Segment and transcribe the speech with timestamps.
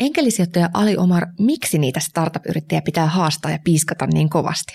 [0.00, 4.72] Enkelisijoittaja Ali Omar, miksi niitä startup-yrittäjiä pitää haastaa ja piiskata niin kovasti?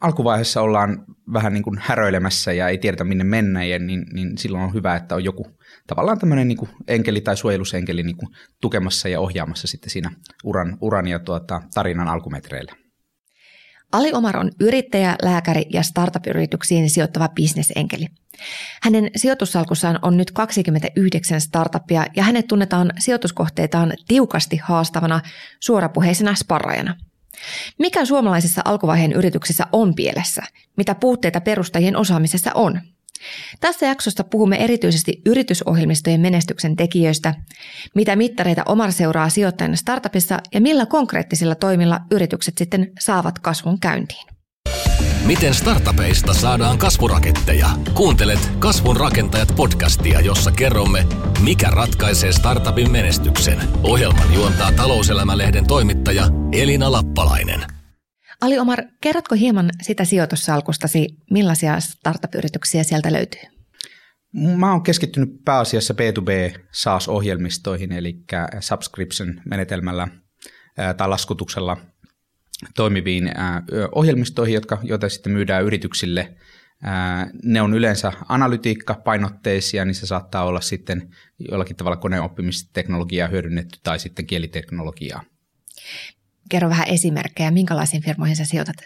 [0.00, 4.64] Alkuvaiheessa ollaan vähän niin kuin häröilemässä ja ei tiedetä minne mennä, ja niin, niin silloin
[4.64, 5.46] on hyvä, että on joku
[5.86, 8.28] tavallaan tämmöinen niin kuin enkeli tai suojelusenkeli niin kuin
[8.60, 10.10] tukemassa ja ohjaamassa sitten siinä
[10.44, 12.85] uran, uran ja tuota, tarinan alkumetreillä.
[13.92, 18.06] Ali Omar on yrittäjä, lääkäri ja startup-yrityksiin sijoittava bisnesenkeli.
[18.82, 25.20] Hänen sijoitussalkussaan on nyt 29 startuppia ja hänet tunnetaan sijoituskohteitaan tiukasti haastavana
[25.60, 26.94] suorapuheisena sparrajana.
[27.78, 30.42] Mikä suomalaisissa alkuvaiheen yrityksissä on pielessä?
[30.76, 32.80] Mitä puutteita perustajien osaamisessa on?
[33.60, 37.34] Tässä jaksossa puhumme erityisesti yritysohjelmistojen menestyksen tekijöistä,
[37.94, 44.26] mitä mittareita Omar seuraa sijoittajana startupissa ja millä konkreettisilla toimilla yritykset sitten saavat kasvun käyntiin.
[45.26, 47.66] Miten startupeista saadaan kasvuraketteja?
[47.94, 51.06] Kuuntelet Kasvun rakentajat podcastia, jossa kerromme,
[51.40, 53.58] mikä ratkaisee startupin menestyksen.
[53.82, 57.75] Ohjelman juontaa talouselämälehden toimittaja Elina Lappalainen.
[58.40, 63.40] Ali Omar, kerrotko hieman sitä sijoitussalkustasi, millaisia startup-yrityksiä sieltä löytyy?
[64.56, 68.24] Mä oon keskittynyt pääasiassa B2B SaaS-ohjelmistoihin, eli
[68.60, 70.08] subscription-menetelmällä
[70.96, 71.76] tai laskutuksella
[72.74, 73.30] toimiviin
[73.94, 76.36] ohjelmistoihin, jotka, joita sitten myydään yrityksille.
[77.44, 81.10] Ne on yleensä analytiikka-painotteisia, niin se saattaa olla sitten
[81.50, 85.22] jollakin tavalla koneoppimisteknologiaa hyödynnetty tai sitten kieliteknologiaa.
[86.48, 88.76] Kerro vähän esimerkkejä, minkälaisiin firmoihin sä sijoitat?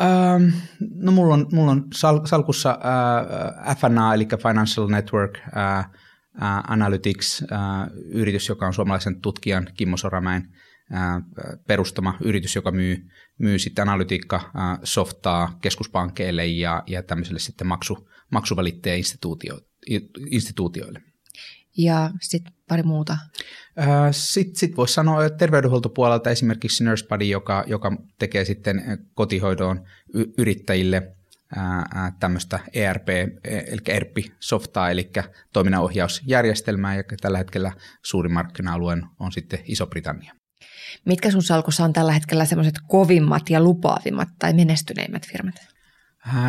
[0.00, 0.44] Ähm,
[0.94, 2.78] no mulla on, mulla on sal, salkussa
[3.66, 5.86] äh, FNA, eli Financial Network äh, äh,
[6.68, 7.58] Analytics, äh,
[8.04, 10.48] yritys, joka on suomalaisen tutkijan Kimmo Soramäen
[10.94, 11.22] äh,
[11.66, 13.08] perustama yritys, joka myy,
[13.38, 21.02] myy sitten analytiikka-softaa keskuspankkeille ja, ja tämmöiselle sitten maksu, maksuvälitteä-instituutioille.
[21.76, 23.16] Ja sitten pari muuta.
[24.10, 29.84] Sitten sit voisi sanoa että terveydenhuoltopuolelta esimerkiksi NurseBuddy, joka, joka tekee sitten kotihoidon
[30.38, 31.02] yrittäjille
[32.20, 33.08] tämmöistä ERP,
[33.44, 35.10] eli ERP-softaa, eli
[35.52, 37.72] toiminnanohjausjärjestelmää, ja tällä hetkellä
[38.04, 40.34] suurin markkina-alue on sitten Iso-Britannia.
[41.06, 45.54] Mitkä sun salkussa on tällä hetkellä semmoiset kovimmat ja lupaavimmat tai menestyneimmät firmat?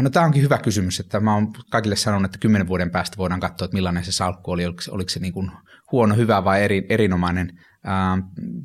[0.02, 3.40] No tämä onkin hyvä kysymys, että mä oon kaikille sanonut, että kymmenen vuoden päästä voidaan
[3.40, 5.52] katsoa, että millainen se salkku oli, oliko, oliko se niin kuin
[5.92, 7.60] huono, hyvä vai eri, erinomainen.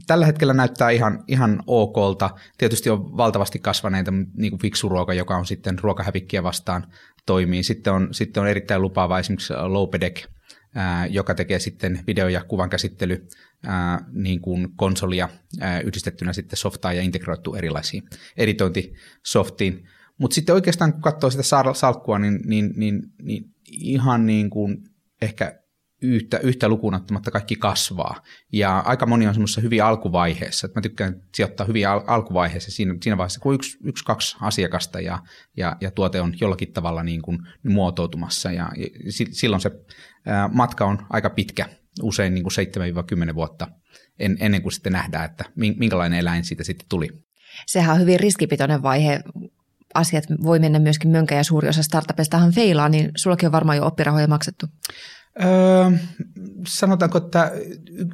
[0.06, 2.30] tällä hetkellä näyttää ihan, ihan okolta.
[2.58, 6.86] Tietysti on valtavasti kasvaneita, niin kuin fiksuruoka, joka on sitten ruokahävikkiä vastaan
[7.26, 7.62] toimii.
[7.62, 10.24] Sitten on, sitten on erittäin lupaava esimerkiksi Lopedec,
[11.10, 13.26] joka tekee sitten video- ja kuvan käsittely
[14.12, 15.28] niin kuin konsolia
[15.84, 18.02] yhdistettynä sitten softaa ja integroittu erilaisiin
[18.36, 19.88] editointisoftiin.
[20.20, 24.76] Mutta sitten oikeastaan kun katsoo sitä salkkua, niin, niin, niin, niin ihan niin kuin
[25.22, 25.60] ehkä
[26.02, 28.22] yhtä, yhtä lukuun ottamatta kaikki kasvaa.
[28.52, 30.68] Ja aika moni on semmoisessa hyvin alkuvaiheessa.
[30.74, 35.18] Mä tykkään sijoittaa hyvin al- alkuvaiheessa siinä, siinä vaiheessa, kun yksi, yksi kaksi asiakasta ja,
[35.56, 38.52] ja, ja tuote on jollakin tavalla niin kuin muotoutumassa.
[38.52, 39.70] Ja, ja silloin se
[40.26, 41.68] ää, matka on aika pitkä,
[42.02, 43.68] usein niin kuin 7-10 vuotta
[44.18, 47.08] en, ennen kuin sitten nähdään, että minkälainen eläin siitä sitten tuli.
[47.66, 49.20] Sehän on hyvin riskipitoinen vaihe
[49.94, 53.86] asiat voi mennä myöskin mönkä ja suuri osa startupeistahan feilaa, niin sullakin on varmaan jo
[53.86, 54.66] oppirahoja maksettu.
[55.44, 55.90] Öö,
[56.68, 57.52] sanotaanko, että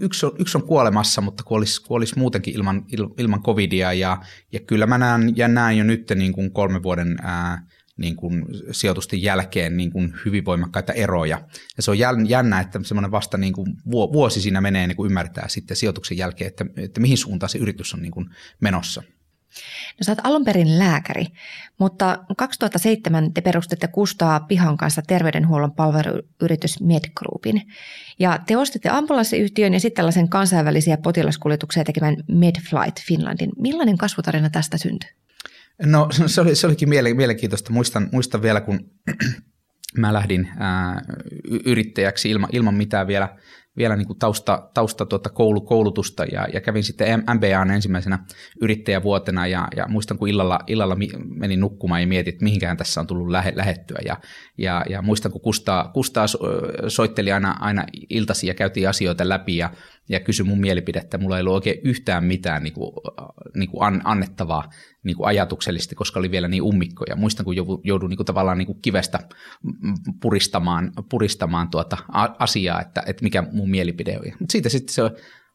[0.00, 2.84] yksi on, yksi on kuolemassa, mutta kuolisi, kuolisi muutenkin ilman,
[3.18, 4.18] ilman covidia ja,
[4.52, 7.66] ja kyllä mä näen, ja näen jo nyt niin kuin kolmen vuoden ää,
[7.96, 11.48] niin kuin sijoitusten jälkeen niin kuin hyvin voimakkaita eroja.
[11.76, 13.66] Ja se on jännä, että semmoinen vasta niin kuin
[14.12, 17.94] vuosi siinä menee niin kuin ymmärtää sitten sijoituksen jälkeen, että, että mihin suuntaan se yritys
[17.94, 18.26] on niin kuin
[18.60, 19.02] menossa.
[20.00, 21.26] No sä oot alun perin lääkäri,
[21.78, 27.62] mutta 2007 te perustitte Kustaa Pihan kanssa terveydenhuollon palveluyritys MedGroupin.
[28.18, 33.50] Ja te ostitte ambulanssiyhtiön ja sitten tällaisen kansainvälisiä potilaskuljetuksia tekevän MedFlight Finlandin.
[33.58, 35.10] Millainen kasvutarina tästä syntyi?
[35.84, 37.72] No se, oli, se olikin mielenkiintoista.
[37.72, 38.90] Muistan, muistan vielä, kun
[39.98, 41.02] mä lähdin ää,
[41.64, 43.28] yrittäjäksi ilman, ilman mitään vielä–
[43.76, 48.19] vielä niin kuin tausta, tausta tuota koulu, koulutusta ja, ja kävin sitten MBAn ensimmäisenä
[48.60, 53.06] yrittäjävuotena ja, ja muistan, kun illalla, illalla menin nukkumaan ja mietin, että mihinkään tässä on
[53.06, 54.16] tullut lähe, lähettyä ja,
[54.58, 56.26] ja, ja muistan, kun Kustaa, Kustaa
[56.88, 59.70] soitteli aina, aina iltasi ja käytiin asioita läpi ja,
[60.08, 61.19] ja kysyi mun mielipidettä.
[61.19, 62.93] Mulla ei ollut oikein yhtään mitään niin kuin,
[63.56, 64.69] niin kuin an, annettavaa
[65.04, 67.04] niin kuin ajatuksellisesti, koska oli vielä niin ummikko.
[67.08, 69.19] Ja muistan, kun joudun niin kuin tavallaan niin kuin kivestä
[70.22, 71.96] puristamaan, puristamaan tuota
[72.38, 74.32] asiaa, että, että mikä mun mielipide oli.
[74.40, 75.02] Mutta siitä sitten se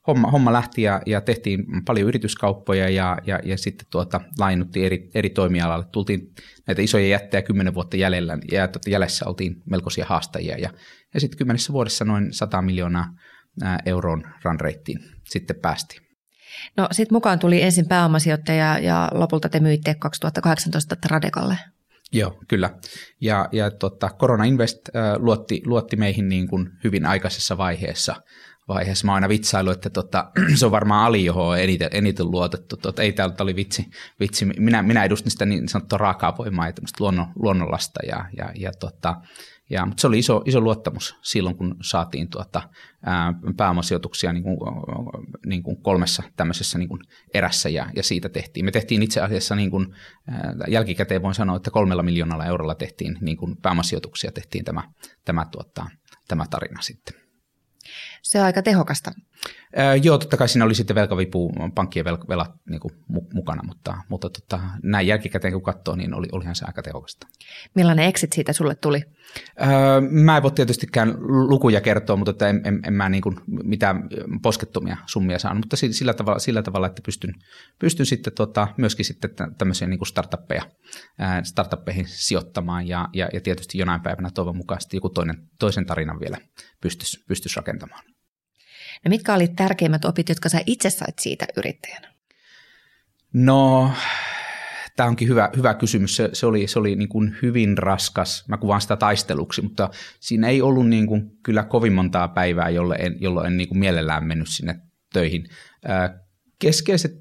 [0.07, 5.09] homma, homma lähti ja, ja tehtiin paljon yrityskauppoja ja, ja, ja sitten tuota, lainuttiin eri,
[5.13, 5.85] eri toimialalle.
[5.91, 6.19] Tultiin
[6.67, 10.57] näitä isoja jättejä kymmenen vuotta jäljellä, ja tuota, jäljessä oltiin melkoisia haastajia.
[10.57, 10.69] Ja,
[11.13, 13.05] ja sitten kymmenessä vuodessa noin 100 miljoonaa
[13.85, 14.99] euron run rateen
[15.29, 16.07] sitten päästiin.
[16.77, 21.57] No sitten mukaan tuli ensin pääomasijoittaja ja lopulta te myitte 2018 Tradekalle.
[22.11, 22.69] Joo, kyllä.
[23.21, 28.15] Ja, ja tota, Corona Invest äh, luotti, luotti meihin niin kuin hyvin aikaisessa vaiheessa.
[28.67, 29.05] vaiheessa.
[29.05, 32.77] Mä aina vitsailu, että tota, se on varmaan Ali, johon on eniten, eniten luotettu.
[32.77, 33.85] Tota, ei täältä oli vitsi.
[34.19, 34.45] vitsi.
[34.45, 39.15] Minä, minä edustin sitä niin sanottua raakaa voimaa ja luonnon, luonnonlasta ja, ja, ja tota,
[39.69, 42.69] ja, mutta se oli iso, iso luottamus silloin, kun saatiin tuota,
[43.05, 44.57] ää, pääomasijoituksia niin kuin,
[45.45, 47.01] niin kuin kolmessa tämmöisessä niin kuin
[47.33, 48.65] erässä ja, ja siitä tehtiin.
[48.65, 49.95] Me tehtiin itse asiassa niin kuin,
[50.27, 54.83] ää, jälkikäteen voin sanoa, että kolmella miljoonalla eurolla tehtiin niin kuin pääomasijoituksia, tehtiin tämä,
[55.25, 55.85] tämä, tuota,
[56.27, 57.15] tämä tarina sitten.
[58.21, 59.11] Se on aika tehokasta.
[59.75, 62.93] Ää, joo, totta kai siinä oli sitten velkavipu, pankkien vel, velat niin kuin,
[63.33, 67.27] mukana, mutta, mutta tota, näin jälkikäteen kun katsoo, niin oli, olihan se aika tehokasta.
[67.75, 69.03] Millainen exit siitä sulle tuli?
[69.61, 73.35] Öö, mä en voi tietystikään lukuja kertoa, mutta että en, en, en mä niin kuin
[73.47, 74.09] mitään
[74.41, 77.33] poskettomia summia saanut, mutta sillä tavalla, sillä tavalla että pystyn,
[77.79, 80.63] pystyn sitten tota, myöskin sitten tämmöisiä niin kuin startuppeja,
[81.43, 86.37] startuppeihin sijoittamaan ja, ja, ja tietysti jonain päivänä toivon mukaisesti joku toinen, toisen tarinan vielä
[86.81, 88.03] pystyisi pystyisi rakentamaan.
[89.05, 92.13] No mitkä olivat tärkeimmät opit, jotka sä itse sait siitä yrittäjänä?
[93.33, 93.91] No
[94.97, 96.15] Tämä onkin hyvä, hyvä kysymys.
[96.15, 98.45] Se, se oli, se oli niin kuin hyvin raskas.
[98.47, 99.89] Mä kuvaan sitä taisteluksi, mutta
[100.19, 103.77] siinä ei ollut niin kuin kyllä kovin montaa päivää, jolloin en, jolloin en niin kuin
[103.77, 104.75] mielellään mennyt sinne
[105.13, 105.47] töihin.
[106.59, 107.11] Keskeiset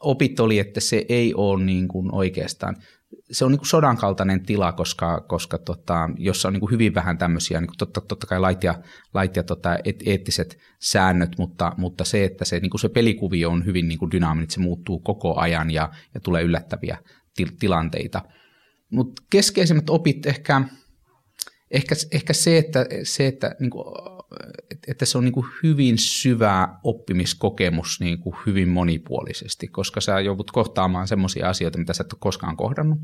[0.00, 2.76] opit oli, että se ei ole niin kuin oikeastaan
[3.34, 6.94] se on niin kuin sodan kaltainen tila, koska, koska tota, jossa on niin kuin hyvin
[6.94, 8.74] vähän tämmöisiä, niin kuin totta, totta kai lait ja,
[9.14, 13.50] lait ja tota, et, eettiset säännöt, mutta, mutta se, että se, niin kuin se pelikuvio
[13.50, 16.98] on hyvin niin kuin dynaaminen, että se muuttuu koko ajan ja, ja tulee yllättäviä
[17.36, 18.22] til, tilanteita.
[18.90, 20.62] Mutta keskeisimmät opit ehkä,
[21.70, 23.84] ehkä, ehkä se, että, se, että niin kuin
[24.88, 30.50] että se on niin kuin hyvin syvä oppimiskokemus niin kuin hyvin monipuolisesti, koska sä joudut
[30.50, 32.98] kohtaamaan semmoisia asioita, mitä sä et ole koskaan kohdannut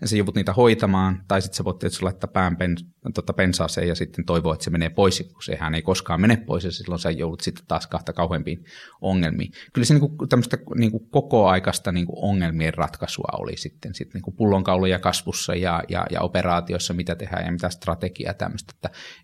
[0.00, 2.76] ja sä joudut niitä hoitamaan, tai sitten sä voit tietysti laittaa pään pen,
[3.14, 6.64] tota pensaaseen ja sitten toivoa, että se menee pois, kun sehän ei koskaan mene pois,
[6.64, 8.64] ja silloin sä joudut sitten taas kahta kauheampiin
[9.00, 9.52] ongelmiin.
[9.72, 14.98] Kyllä se niin tämmöistä niin kokoaikaista niin ongelmien ratkaisua oli sitten, sitten niin kuin pullonkauloja
[14.98, 18.72] kasvussa ja, ja, ja operaatiossa, mitä tehdään ja mitä strategiaa tämmöistä,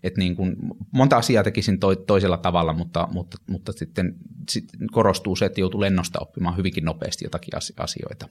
[0.03, 0.55] että, niin kuin,
[0.93, 4.15] monta asiaa tekisin to, toisella tavalla, mutta, mutta, mutta sitten,
[4.49, 8.27] sitten korostuu se, että joutuu lennosta oppimaan hyvinkin nopeasti jotakin asioita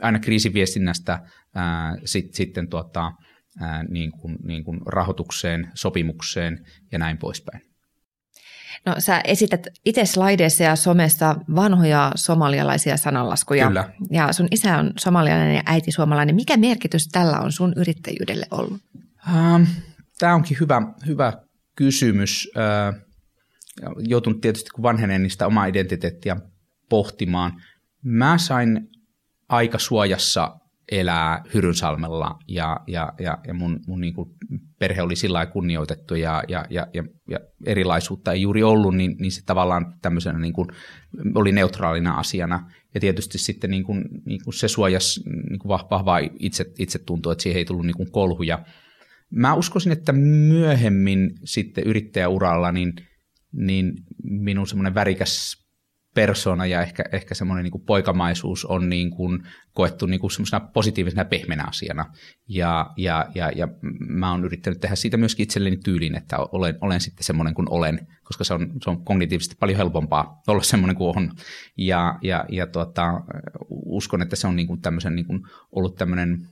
[0.00, 1.18] aina kriisiviestinnästä
[1.54, 3.12] ää, sit, sitten tuota,
[3.60, 7.62] ää, niin kuin, niin kuin rahoitukseen, sopimukseen ja näin poispäin.
[8.86, 13.66] No sä esität itse slaideissa ja somessa vanhoja somalialaisia sananlaskuja.
[13.66, 13.92] Kyllä.
[14.10, 16.34] Ja sun isä on somalialainen ja äiti suomalainen.
[16.34, 18.80] Mikä merkitys tällä on sun yrittäjyydelle ollut?
[19.28, 19.62] Ähm,
[20.18, 21.32] Tämä onkin hyvä, hyvä
[21.76, 22.48] kysymys.
[22.56, 23.02] Äh,
[23.98, 26.36] joutunut tietysti kun vanhenen niistä omaa identiteettiä
[26.88, 27.52] pohtimaan.
[28.02, 28.88] Mä sain
[29.48, 30.56] aika suojassa
[30.92, 34.30] elää Hyrynsalmella ja, ja, ja, ja mun, mun niin kuin
[34.78, 39.32] perhe oli sillä kunnioitettu ja, ja, ja, ja, ja erilaisuutta ei juuri ollut, niin, niin
[39.32, 40.68] se tavallaan tämmöisenä niin kuin
[41.34, 42.70] oli neutraalina asiana.
[42.94, 47.32] Ja tietysti sitten niin kuin, niin kuin se suojasi niin kuin vahvaa itse, itse tuntuu,
[47.32, 48.64] että siihen ei tullut niin kuin kolhuja.
[49.30, 52.92] Mä uskoisin, että myöhemmin sitten yrittäjäuralla niin,
[53.52, 55.65] niin minun semmoinen värikäs
[56.16, 59.42] persona ja ehkä, ehkä semmoinen niin poikamaisuus on niin kuin
[59.72, 62.04] koettu niin kuin semmoisena positiivisena pehmeänä asiana.
[62.48, 63.68] Ja, ja, ja, ja
[64.08, 68.06] mä oon yrittänyt tehdä siitä myöskin itselleni tyylin, että olen, olen sitten semmoinen kuin olen,
[68.24, 71.32] koska se on, se on kognitiivisesti paljon helpompaa olla semmoinen kuin on.
[71.76, 73.20] Ja, ja, ja tuota,
[73.70, 75.40] uskon, että se on niin kuin tämmöisen, niin kuin
[75.72, 76.48] ollut tämmöinen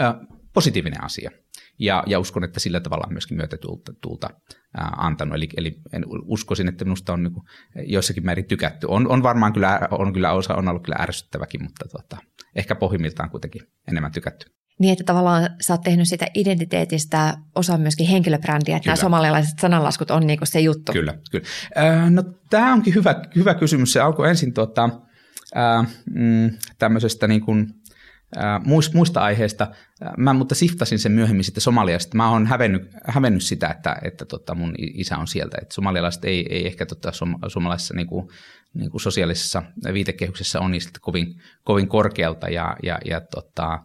[0.00, 0.14] äh,
[0.54, 1.30] positiivinen asia
[1.78, 4.30] ja, ja uskon, että sillä tavalla on myöskin myötätuulta tuulta,
[4.76, 5.34] ää, antanut.
[5.34, 7.44] Eli, eli en, uskoisin, että minusta on niin kuin,
[7.86, 8.86] jossakin määrin tykätty.
[8.90, 12.16] On, on varmaan kyllä, on kyllä osa on ollut kyllä ärsyttäväkin, mutta tota,
[12.54, 14.46] ehkä pohjimmiltaan kuitenkin enemmän tykätty.
[14.78, 18.94] Niin, että tavallaan sä oot tehnyt sitä identiteetistä osa myöskin henkilöbrändiä, että kyllä.
[18.94, 20.92] nämä somalialaiset sananlaskut on niinku se juttu.
[20.92, 21.46] Kyllä, kyllä.
[21.78, 23.92] Äh, no tämä onkin hyvä, hyvä kysymys.
[23.92, 24.90] Se alkoi ensin tuota,
[25.56, 27.74] äh, mm, tämmöisestä niin kuin,
[28.92, 29.68] muista aiheista.
[30.16, 32.16] Mä mutta siftasin sen myöhemmin sitten Somaliasta.
[32.16, 35.58] Mä oon hävennyt, hävennyt sitä, että, että tota mun isä on sieltä.
[35.62, 38.28] Että somalialaiset ei, ei ehkä tota som, suomalaisessa niin kuin,
[38.74, 39.62] niin kuin sosiaalisessa
[39.92, 42.48] viitekehyksessä on niistä kovin, kovin korkealta.
[42.48, 43.78] Ja, ja, ja tota,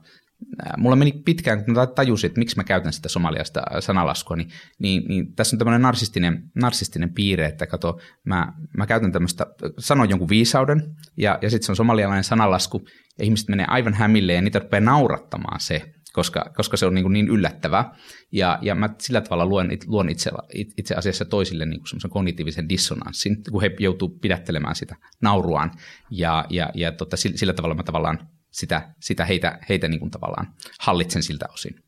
[0.77, 5.03] mulla meni pitkään, kun mä tajusin, että miksi mä käytän sitä somaliasta sanalaskua, niin, niin,
[5.07, 9.45] niin tässä on tämmöinen narsistinen, narsistinen piirre, että kato, mä, mä käytän tämmöistä,
[9.79, 12.81] sanon jonkun viisauden, ja, ja sitten se on somalialainen sanalasku,
[13.19, 17.13] ja ihmiset menee aivan hämille, ja niitä rupeaa naurattamaan se, koska, koska se on niin,
[17.13, 17.95] niin yllättävää.
[18.31, 20.31] Ja, ja mä sillä tavalla luon, luon itse,
[20.77, 25.71] itse asiassa toisille niin semmoisen kognitiivisen dissonanssin, kun he joutuu pidättelemään sitä nauruaan.
[26.11, 28.19] Ja, ja, ja tota, sillä, sillä tavalla mä tavallaan
[28.59, 31.83] sitä, sitä heitä, heitä niin kuin tavallaan hallitsen siltä osin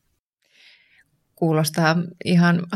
[1.39, 1.95] kuulostaa
[2.25, 2.67] ihan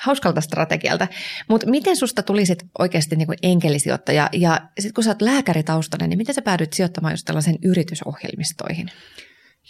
[0.00, 1.08] hauskalta strategialta.
[1.48, 6.18] Mutta miten susta tuli sit oikeasti niinku enkelisijoittaja ja sitten kun sä oot lääkäritaustainen, niin
[6.18, 8.90] miten sä päädyit sijoittamaan just tällaisen yritysohjelmistoihin?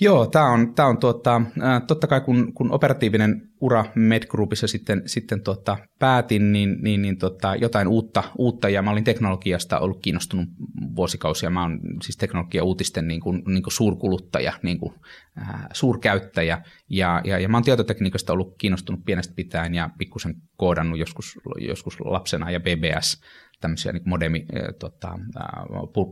[0.00, 1.42] Joo, tämä on, tää on tuota,
[1.86, 7.54] totta kai kun, kun operatiivinen ura MedGroupissa sitten, sitten tuota, päätin, niin, niin, niin tota,
[7.54, 10.48] jotain uutta, uutta, ja mä olin teknologiasta ollut kiinnostunut
[10.96, 11.50] vuosikausia.
[11.50, 14.94] Mä oon siis teknologia-uutisten niin kuin, niin kuin suurkuluttaja, niin kuin,
[15.38, 20.98] äh, suurkäyttäjä, ja, ja, ja mä oon tietotekniikasta ollut kiinnostunut pienestä pitäen ja pikkusen koodannut
[20.98, 22.50] joskus, joskus lapsena.
[22.50, 23.20] Ja BBS,
[23.60, 25.18] tämmöisiä niin modemi, äh, tota,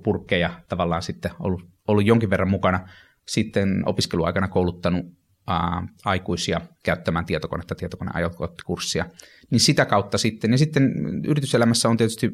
[0.05, 2.81] purkkeja tavallaan sitten ollut, ollut jonkin verran mukana–
[3.29, 5.07] sitten opiskeluaikana kouluttanut
[5.47, 9.07] ää, aikuisia käyttämään tietokonetta, tietokoneajokorttikurssia,
[9.51, 10.93] niin sitä kautta sitten, ja sitten
[11.29, 12.31] yrityselämässä on tietysti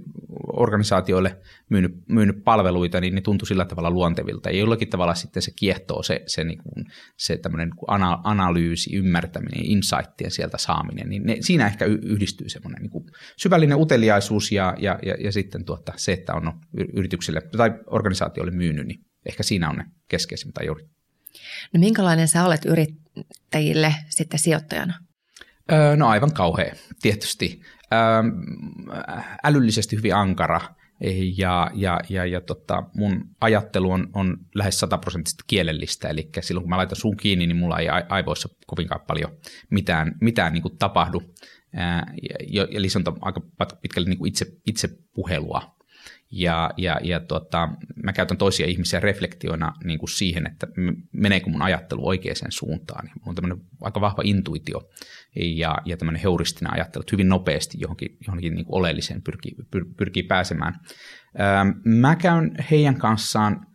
[0.53, 1.37] organisaatioille
[1.69, 6.03] myynyt, myynyt palveluita, niin ne tuntui sillä tavalla luontevilta, ja jollakin tavalla sitten se kiehtoo,
[6.03, 11.37] se, se, niin kuin, se tämmöinen niin ana, analyysi, ymmärtäminen, insightien sieltä saaminen, niin ne,
[11.41, 13.05] siinä ehkä yhdistyy semmoinen niin kuin
[13.37, 16.53] syvällinen uteliaisuus ja, ja, ja, ja sitten tuota, se, että on
[16.95, 20.85] yritykselle tai organisaatioille myynyt, niin ehkä siinä on ne keskeisimmät juuri.
[21.75, 24.95] No minkälainen sä olet yrittäjille sitten sijoittajana?
[25.73, 27.61] Öö, no aivan kauhea, tietysti.
[27.93, 27.99] Öö,
[29.45, 30.61] älyllisesti hyvin ankara
[31.37, 36.71] ja, ja, ja, ja tota, mun ajattelu on, on lähes sataprosenttisesti kielellistä, eli silloin kun
[36.71, 39.37] mä laitan suun kiinni, niin mulla ei aivoissa kovinkaan paljon
[39.71, 41.23] mitään, mitään niin kuin tapahdu.
[41.75, 42.15] Öö,
[42.71, 43.41] eli se on aika
[43.83, 45.80] pitkälle niin kuin itse, itse puhelua
[46.31, 47.69] ja, ja, ja tota,
[48.05, 50.67] mä käytän toisia ihmisiä reflektioina niin kuin siihen, että
[51.13, 53.05] meneekö mun ajattelu oikeaan suuntaan.
[53.05, 54.81] Niin on tämmöinen aika vahva intuitio
[55.37, 59.85] ja, ja tämmöinen heuristinen ajattelu, että hyvin nopeasti johonkin, johonkin niin kuin oleelliseen pyrkii, pyr,
[59.97, 60.75] pyrkii pääsemään.
[61.41, 63.67] Ähm, mä käyn heidän kanssaan,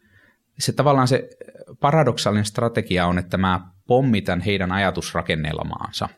[0.60, 1.30] se tavallaan se
[1.80, 6.10] paradoksaalinen strategia on, että mä pommitan heidän ajatusrakennelmaansa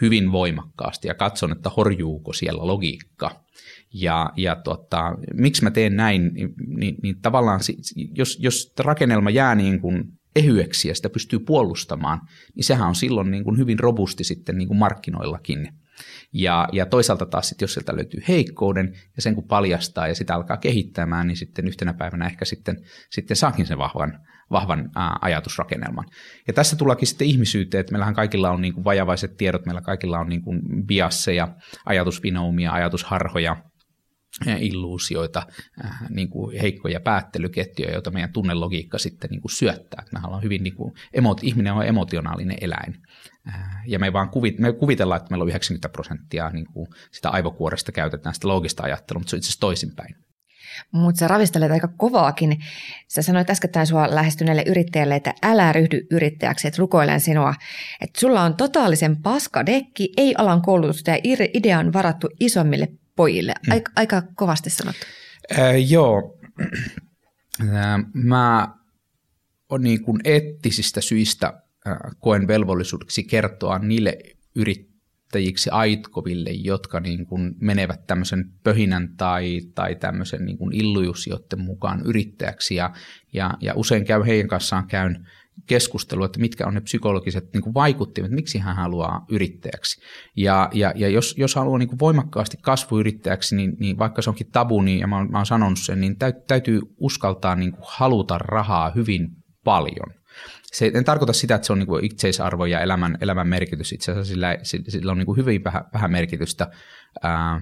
[0.00, 3.44] hyvin voimakkaasti ja katson, että horjuuko siellä logiikka
[3.94, 7.60] ja, ja tota, miksi mä teen näin, niin, niin, niin tavallaan
[8.16, 10.04] jos, jos rakennelma jää niin kuin
[10.36, 12.20] ehyeksi ja sitä pystyy puolustamaan,
[12.56, 15.68] niin sehän on silloin niin kuin hyvin robusti sitten niin kuin markkinoillakin.
[16.32, 20.34] Ja, ja toisaalta taas sitten, jos sieltä löytyy heikkouden ja sen kun paljastaa ja sitä
[20.34, 22.76] alkaa kehittämään, niin sitten yhtenä päivänä ehkä sitten,
[23.10, 24.18] sitten saakin sen vahvan,
[24.50, 26.04] vahvan ää, ajatusrakennelman.
[26.46, 30.18] Ja tässä tullakin sitten ihmisyyteen, että meillähän kaikilla on niin kuin vajavaiset tiedot, meillä kaikilla
[30.18, 31.48] on niin kuin biasseja,
[31.86, 33.56] ajatusvinoumia, ajatusharhoja,
[34.58, 35.42] illuusioita,
[36.10, 40.02] niin kuin heikkoja päättelyketjuja, joita meidän tunnelogiikka sitten niin kuin syöttää.
[40.12, 42.94] Me ollaan hyvin, niin kuin, emot, ihminen on emotionaalinen eläin.
[43.86, 47.92] Ja me vaan kuvit, me kuvitellaan, että meillä on 90 prosenttia niin kuin sitä aivokuoresta
[47.92, 50.14] käytetään sitä loogista ajattelua, mutta se on itse asiassa toisinpäin.
[50.92, 52.56] Mutta sä ravistelet aika kovaakin.
[53.08, 57.54] Sä sanoit äskettäin sua lähestyneelle yrittäjälle, että älä ryhdy yrittäjäksi, että rukoilen sinua.
[58.00, 61.18] Että sulla on totaalisen paska dekki, ei alan koulutusta ja
[61.54, 62.88] idea on varattu isommille
[63.18, 63.54] pojille.
[63.66, 63.72] Mm.
[63.72, 65.06] Aika, aika kovasti sanottu.
[65.58, 66.38] Äh, joo.
[68.12, 68.74] Mä
[69.68, 71.62] on niin kuin eettisistä syistä
[72.20, 74.18] koen velvollisuudeksi kertoa niille
[74.54, 82.02] yrittäjiksi aitkoville, jotka niin kuin menevät tämmöisen pöhinän tai, tai tämmöisen niin kuin illujusioiden mukaan
[82.04, 82.74] yrittäjäksi.
[82.74, 82.90] Ja,
[83.32, 85.26] ja, ja usein käy heidän kanssaan käyn
[85.66, 90.00] keskustelua, että mitkä on ne psykologiset niin kuin vaikuttimet, miksi hän haluaa yrittäjäksi.
[90.36, 94.50] Ja, ja, ja jos, jos haluaa niin kuin voimakkaasti kasvuyrittäjäksi, niin, niin vaikka se onkin
[94.52, 98.38] tabu, niin, ja mä oon, mä oon sanonut sen, niin täytyy uskaltaa niin kuin haluta
[98.38, 99.28] rahaa hyvin
[99.64, 100.14] paljon.
[100.72, 103.92] Se, en tarkoita sitä, että se on niin kuin itseisarvo ja elämän, elämän merkitys.
[103.92, 106.70] Itse asiassa sillä, sillä on niin kuin hyvin vähän, vähän merkitystä
[107.22, 107.60] ää,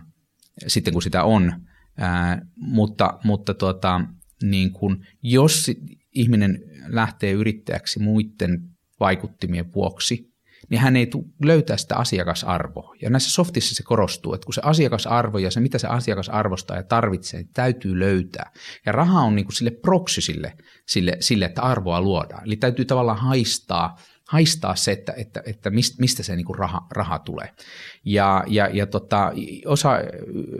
[0.67, 1.53] sitten, kun sitä on.
[1.99, 4.01] Ää, mutta mutta tuota,
[4.43, 5.71] niin kuin, jos
[6.17, 8.61] ihminen lähtee yrittäjäksi muiden
[9.01, 10.37] vaikuttimien vuoksi,
[10.71, 11.11] niin hän ei
[11.45, 12.95] löytää sitä asiakasarvoa.
[13.03, 16.77] Ja näissä softissa se korostuu, että kun se asiakasarvo ja se, mitä se asiakas arvostaa
[16.77, 18.51] ja tarvitsee, niin täytyy löytää.
[18.87, 20.57] Ja raha on niin kuin sille proksy sille,
[20.89, 22.47] sille, sille, että arvoa luodaan.
[22.47, 23.97] Eli täytyy tavallaan haistaa–
[24.29, 27.51] haistaa se, että, että, että mistä se niin kuin raha, raha tulee.
[28.05, 29.33] Ja, ja, ja tota,
[29.67, 29.93] osa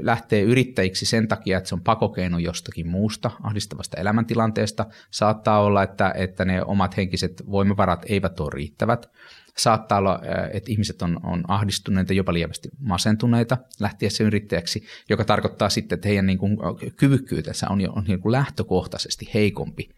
[0.01, 4.87] lähtee yrittäjiksi sen takia, että se on pakokeino jostakin muusta ahdistavasta elämäntilanteesta.
[5.11, 9.11] Saattaa olla, että, että ne omat henkiset voimavarat eivät ole riittävät.
[9.57, 10.21] Saattaa olla,
[10.53, 16.27] että ihmiset on, on ahdistuneita, jopa lievästi masentuneita lähtiessä yrittäjäksi, joka tarkoittaa sitten, että heidän
[16.27, 16.59] niin kuin
[16.97, 19.89] kyvykkyytensä on, jo, on niin kuin lähtökohtaisesti heikompi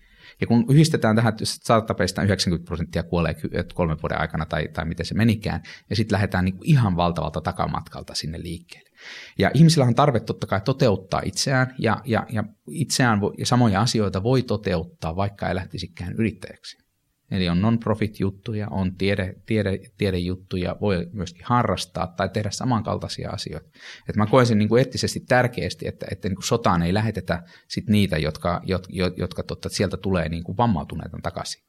[0.41, 3.37] Ja kun yhdistetään tähän, että startupeista 90 prosenttia kuolee
[3.75, 8.15] kolmen vuoden aikana tai, tai miten se menikään, ja sitten lähdetään niin ihan valtavalta takamatkalta
[8.15, 8.91] sinne liikkeelle.
[9.39, 14.23] Ja ihmisillä on tarve totta kai toteuttaa itseään, ja, ja, ja itseään ja samoja asioita
[14.23, 16.88] voi toteuttaa, vaikka ei lähtisikään yrittäjäksi.
[17.31, 23.69] Eli on non-profit-juttuja, on tiede, tiede, tiedejuttuja, voi myöskin harrastaa tai tehdä samankaltaisia asioita.
[24.09, 27.43] Et mä koen sen niin kuin eettisesti tärkeästi, että, että niin kuin sotaan ei lähetetä
[27.69, 31.63] sit niitä, jotka, jotka, jotka totta, sieltä tulee niin kuin vammautuneita takaisin.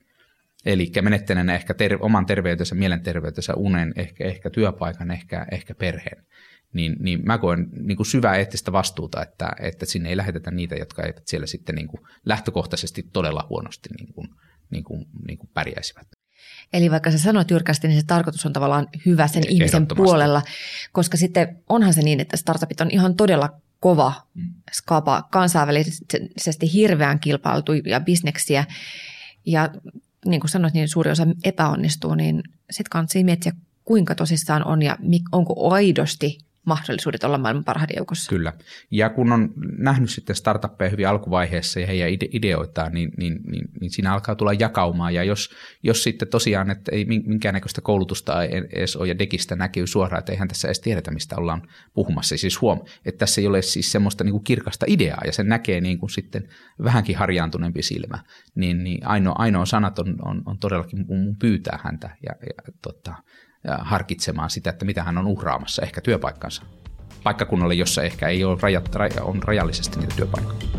[0.65, 6.25] Eli menettäneenä ehkä ter- oman terveytensä, mielenterveytensä, unen, ehkä, ehkä työpaikan, ehkä, ehkä perheen.
[6.73, 10.75] Niin, niin mä koen niin kuin syvää eettistä vastuuta, että, että sinne ei lähetetä niitä,
[10.75, 14.27] jotka eivät siellä sitten niin kuin lähtökohtaisesti todella huonosti niin kuin,
[14.71, 16.07] niin kuin, niin kuin pärjäisivät.
[16.73, 20.41] Eli vaikka sä sanoit jyrkästi, niin se tarkoitus on tavallaan hyvä sen ihmisen puolella,
[20.91, 23.49] koska sitten onhan se niin, että startupit on ihan todella
[23.79, 24.53] kova mm.
[24.71, 28.65] skapa, kansainvälisesti hirveän kilpailtuja bisneksiä.
[29.45, 29.69] Ja
[30.25, 33.51] niin kuin sanoit, niin suuri osa epäonnistuu, niin sitten kannattaa miettiä,
[33.85, 34.97] kuinka tosissaan on ja
[35.31, 38.29] onko aidosti mahdollisuudet olla maailman parhaiden joukossa.
[38.29, 38.53] Kyllä.
[38.91, 43.91] Ja kun on nähnyt sitten startuppeja hyvin alkuvaiheessa ja heidän ideoitaan, niin, niin, niin, niin
[43.91, 45.11] siinä alkaa tulla jakaumaa.
[45.11, 45.49] Ja jos,
[45.83, 50.47] jos sitten tosiaan, että ei minkäännäköistä koulutusta edes ole ja dekistä näkyy suoraan, että eihän
[50.47, 52.37] tässä edes tiedetä, mistä ollaan puhumassa.
[52.37, 55.81] Siis huom, että tässä ei ole siis semmoista niin kuin kirkasta ideaa ja sen näkee
[55.81, 56.49] niin kuin sitten
[56.83, 58.23] vähänkin harjaantuneempi silmä,
[58.55, 63.15] niin, niin ainoa, ainoa sanat on, on, on todellakin mun pyytää häntä ja, ja tota,
[63.79, 66.63] harkitsemaan sitä, että mitä hän on uhraamassa, ehkä työpaikkansa.
[67.23, 70.69] Paikkakunnalle, jossa ehkä ei ole rajat, on rajallisesti niitä työpaikkoja.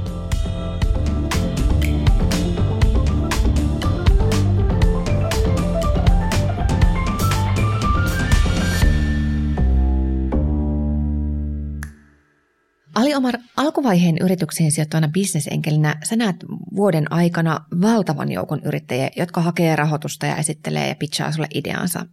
[12.94, 16.37] Ali Omar, alkuvaiheen yrityksiin sijoittavana bisnesenkelinä sä näet
[16.76, 22.06] vuoden aikana valtavan joukon yrittäjiä, jotka hakee rahoitusta ja esittelee ja pitchaa sulle ideansa.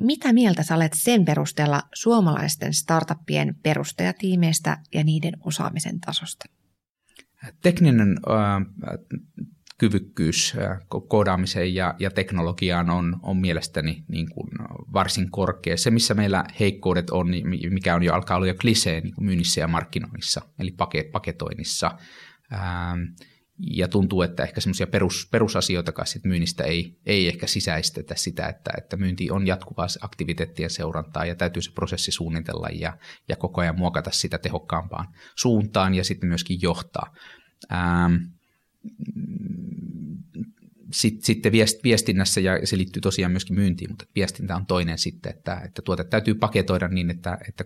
[0.00, 6.44] Mitä mieltä sä olet sen perusteella suomalaisten startuppien perustajatiimeistä ja niiden osaamisen tasosta?
[7.62, 8.96] Tekninen äh,
[9.78, 10.78] kyvykkyys äh,
[11.08, 14.48] koodaamiseen ja, ja teknologiaan on, on mielestäni niin kuin
[14.92, 15.76] varsin korkea.
[15.76, 19.60] Se, missä meillä heikkoudet on, niin mikä on jo alkaa olla jo klisee niin myynnissä
[19.60, 20.74] ja markkinoinnissa, eli
[21.12, 21.90] paketoinnissa.
[22.52, 23.00] Ähm,
[23.70, 28.70] ja tuntuu, että ehkä semmoisia perus, perusasioita sit myynnistä ei, ei ehkä sisäistetä sitä, että,
[28.78, 32.98] että myynti on jatkuvaa aktiviteettien seurantaa ja täytyy se prosessi suunnitella ja,
[33.28, 37.14] ja koko ajan muokata sitä tehokkaampaan suuntaan ja sitten myöskin johtaa.
[37.72, 38.14] Ähm,
[40.92, 41.52] sitten, sitten
[41.84, 46.04] viestinnässä, ja se liittyy tosiaan myöskin myyntiin, mutta viestintä on toinen sitten, että, että tuote
[46.04, 47.64] täytyy paketoida niin, että, että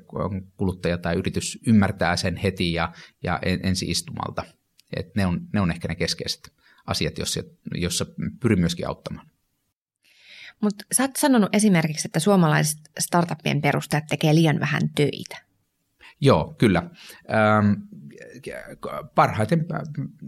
[0.56, 4.44] kuluttaja tai yritys ymmärtää sen heti ja, ja ensi istumalta–
[4.96, 6.52] et ne, on, ne on ehkä ne keskeiset
[6.86, 7.40] asiat, jossa,
[7.74, 8.06] jossa
[8.40, 9.26] pyrin myöskin auttamaan.
[10.60, 15.46] Mutta sä oot sanonut esimerkiksi, että suomalaiset startuppien perustajat tekee liian vähän töitä.
[16.20, 16.90] Joo, kyllä.
[17.30, 17.72] Ähm,
[19.14, 19.66] parhaiten,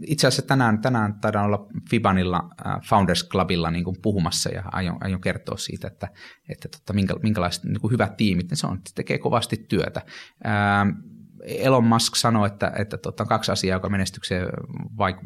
[0.05, 4.97] itse asiassa tänään, tänään taidaan olla Fibanilla äh, Founders Clubilla niin kuin puhumassa ja aion,
[5.01, 6.07] aion kertoa siitä, että,
[6.49, 10.01] että totta, minkä, minkälaiset niin kuin hyvät tiimit ne se on, tekee kovasti työtä.
[10.45, 10.89] Ähm,
[11.43, 14.47] Elon Musk sanoi, että, että tota, kaksi asiaa, joka menestykseen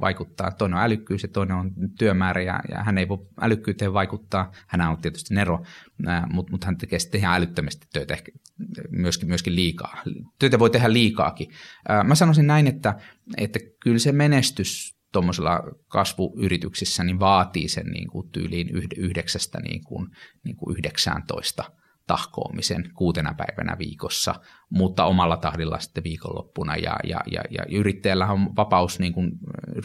[0.01, 0.51] vaikuttaa.
[0.51, 4.51] Toinen on älykkyys ja toinen on työmäärä ja, ja hän ei voi älykkyyteen vaikuttaa.
[4.67, 5.63] Hän on tietysti Nero,
[6.31, 8.31] mutta, mutta hän tekee sitten ihan älyttömästi töitä, ehkä
[8.89, 10.03] myöskin, myöskin liikaa.
[10.39, 11.47] Töitä voi tehdä liikaakin.
[12.03, 12.95] Mä sanoisin näin, että,
[13.37, 20.07] että kyllä se menestys tuommoisella kasvuyrityksissä niin vaatii sen niin kuin tyyliin yhdeksästä niin kuin,
[20.43, 21.63] niin kuin 19–
[22.07, 24.35] tahkoamisen kuutena päivänä viikossa,
[24.69, 26.75] mutta omalla tahdilla sitten viikonloppuna.
[26.75, 29.31] Ja, ja, ja, ja yrittäjällä on vapaus niin kuin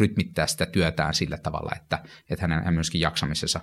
[0.01, 3.61] rytmittää sitä työtään sillä tavalla, että, että hänen, hän myöskin jaksamisessa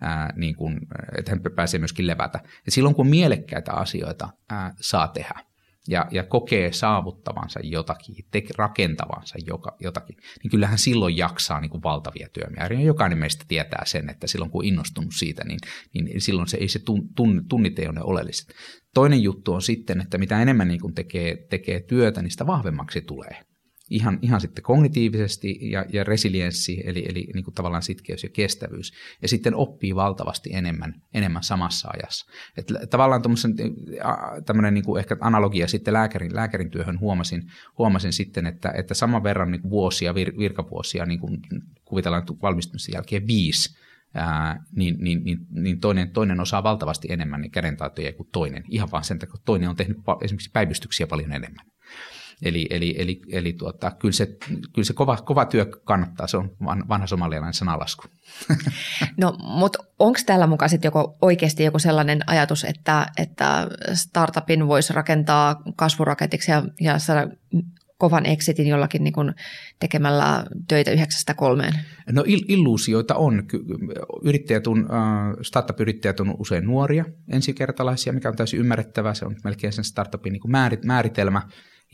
[0.00, 0.80] Ää, niin kuin,
[1.18, 2.40] että hän pääsee myöskin levätä.
[2.66, 5.34] Ja silloin kun mielekkäitä asioita ää, saa tehdä,
[5.88, 11.82] ja, ja kokee saavuttavansa jotakin, te, rakentavansa joka, jotakin, niin kyllähän silloin jaksaa niin kuin
[11.82, 12.80] valtavia työmääriä.
[12.80, 15.58] Jokainen meistä tietää sen, että silloin kun on innostunut siitä, niin,
[15.94, 18.54] niin silloin se ei se tun, tun, tunnit ei ole oleelliset.
[18.94, 23.00] Toinen juttu on sitten, että mitä enemmän niin kuin tekee, tekee työtä, niin sitä vahvemmaksi
[23.00, 23.40] tulee
[23.90, 28.92] ihan, ihan sitten kognitiivisesti ja, ja resilienssi, eli, eli niin kuin tavallaan sitkeys ja kestävyys,
[29.22, 32.26] ja sitten oppii valtavasti enemmän, enemmän samassa ajassa.
[32.56, 33.22] Et tavallaan
[34.46, 37.42] tämmöinen niin ehkä analogia sitten lääkärin, lääkärin työhön huomasin,
[37.78, 41.40] huomasin sitten, että, että saman verran niin vuosia, vir, virkavuosia, niin kuin
[41.84, 43.76] kuvitellaan valmistumisen jälkeen viisi,
[44.14, 48.88] Ää, niin, niin, niin, niin toinen, toinen osaa valtavasti enemmän niin kädentaitoja kuin toinen, ihan
[48.92, 51.66] vaan sen takia, että toinen on tehnyt esimerkiksi päivystyksiä paljon enemmän.
[52.42, 56.56] Eli, eli, eli, eli tuota, kyllä se, kyllä se kova, kova työ kannattaa, se on
[56.88, 58.04] vanha somalialainen sanalasku.
[59.16, 64.92] No, mutta onko täällä mukaan sitten joko oikeasti joku sellainen ajatus, että, että startupin voisi
[64.92, 67.28] rakentaa kasvuraketiksi ja, ja saada
[67.98, 69.34] kovan exitin jollakin niin kuin
[69.80, 71.74] tekemällä töitä yhdeksästä kolmeen?
[72.12, 73.42] No il- illuusioita on.
[74.22, 79.14] Yrittäjät on, uh, startup-yrittäjät on usein nuoria ensikertalaisia, mikä on täysin ymmärrettävää.
[79.14, 80.52] Se on melkein sen startupin niin kuin
[80.84, 81.42] määritelmä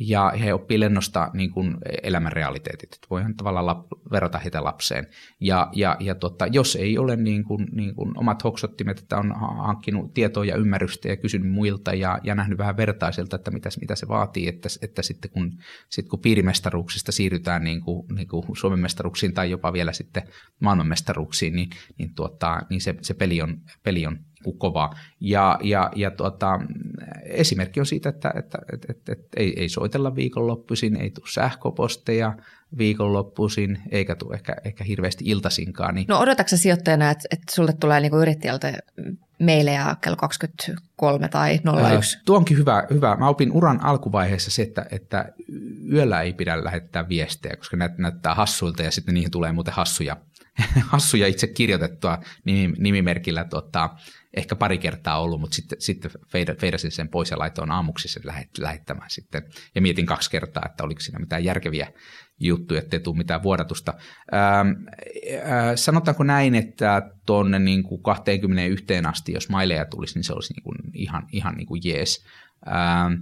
[0.00, 2.98] ja he oppii lennosta niin kuin elämän realiteetit.
[3.10, 5.06] Voihan tavallaan lap, verrata heitä lapseen.
[5.40, 9.32] Ja, ja, ja tota, jos ei ole niin kuin, niin kuin omat hoksottimet, että on
[9.38, 13.94] hankkinut tietoa ja ymmärrystä ja kysynyt muilta ja, ja nähnyt vähän vertaiselta, että mitä, mitä
[13.94, 15.58] se vaatii, että, että sitten kun,
[15.90, 20.22] sit kun piirimestaruuksista siirrytään niin kuin, niin kuin Suomen mestaruuksiin tai jopa vielä sitten
[20.60, 24.18] maailmanmestaruuksiin, niin, niin, tuota, niin se, se peli on, peli on
[24.58, 24.90] kova.
[25.20, 26.60] Ja, ja, ja tuota,
[27.22, 32.36] esimerkki on siitä, että, että, että, että, että ei, ei soitella viikonloppuisin, ei tule sähköposteja
[32.78, 35.94] viikonloppuisin, eikä tule ehkä, ehkä hirveästi iltasinkaan.
[35.94, 36.06] Niin...
[36.08, 38.72] No odotatko sijoittajana, että, että sulle tulee niinku yrittäjältä
[39.38, 41.60] meilejä kello 23 tai
[41.94, 42.16] 01?
[42.16, 43.16] Äh, tuo onkin hyvä, hyvä.
[43.16, 45.28] Mä opin uran alkuvaiheessa se, että, että
[45.92, 50.16] yöllä ei pidä lähettää viestejä, koska näyt, näyttää hassuilta ja sitten niihin tulee muuten hassuja,
[50.92, 52.18] hassuja itse kirjoitettua
[52.78, 53.90] nimimerkillä tota,
[54.36, 56.10] ehkä pari kertaa ollut, mutta sitten, sitten
[56.60, 58.22] feidasin sen pois ja laitoin aamuksi sen
[58.58, 59.42] lähettämään sitten.
[59.74, 61.92] Ja mietin kaksi kertaa, että oliko siinä mitään järkeviä
[62.40, 63.94] juttuja, ettei tule mitään vuodatusta.
[64.34, 64.68] Ähm,
[65.34, 70.52] äh, sanotaanko näin, että tuonne niin kuin 21 asti, jos maileja tulisi, niin se olisi
[70.52, 72.24] niin kuin ihan, ihan niin kuin jees.
[72.66, 73.12] Ähm,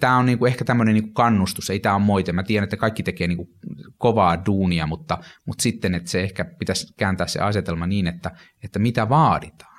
[0.00, 2.32] tämä on niinku ehkä tämmöinen niinku kannustus, ei tämä ole moite.
[2.32, 3.48] Mä tiedän, että kaikki tekee niinku
[3.98, 8.30] kovaa duunia, mutta, mutta sitten, että se ehkä pitäisi kääntää se asetelma niin, että,
[8.64, 9.72] että mitä vaaditaan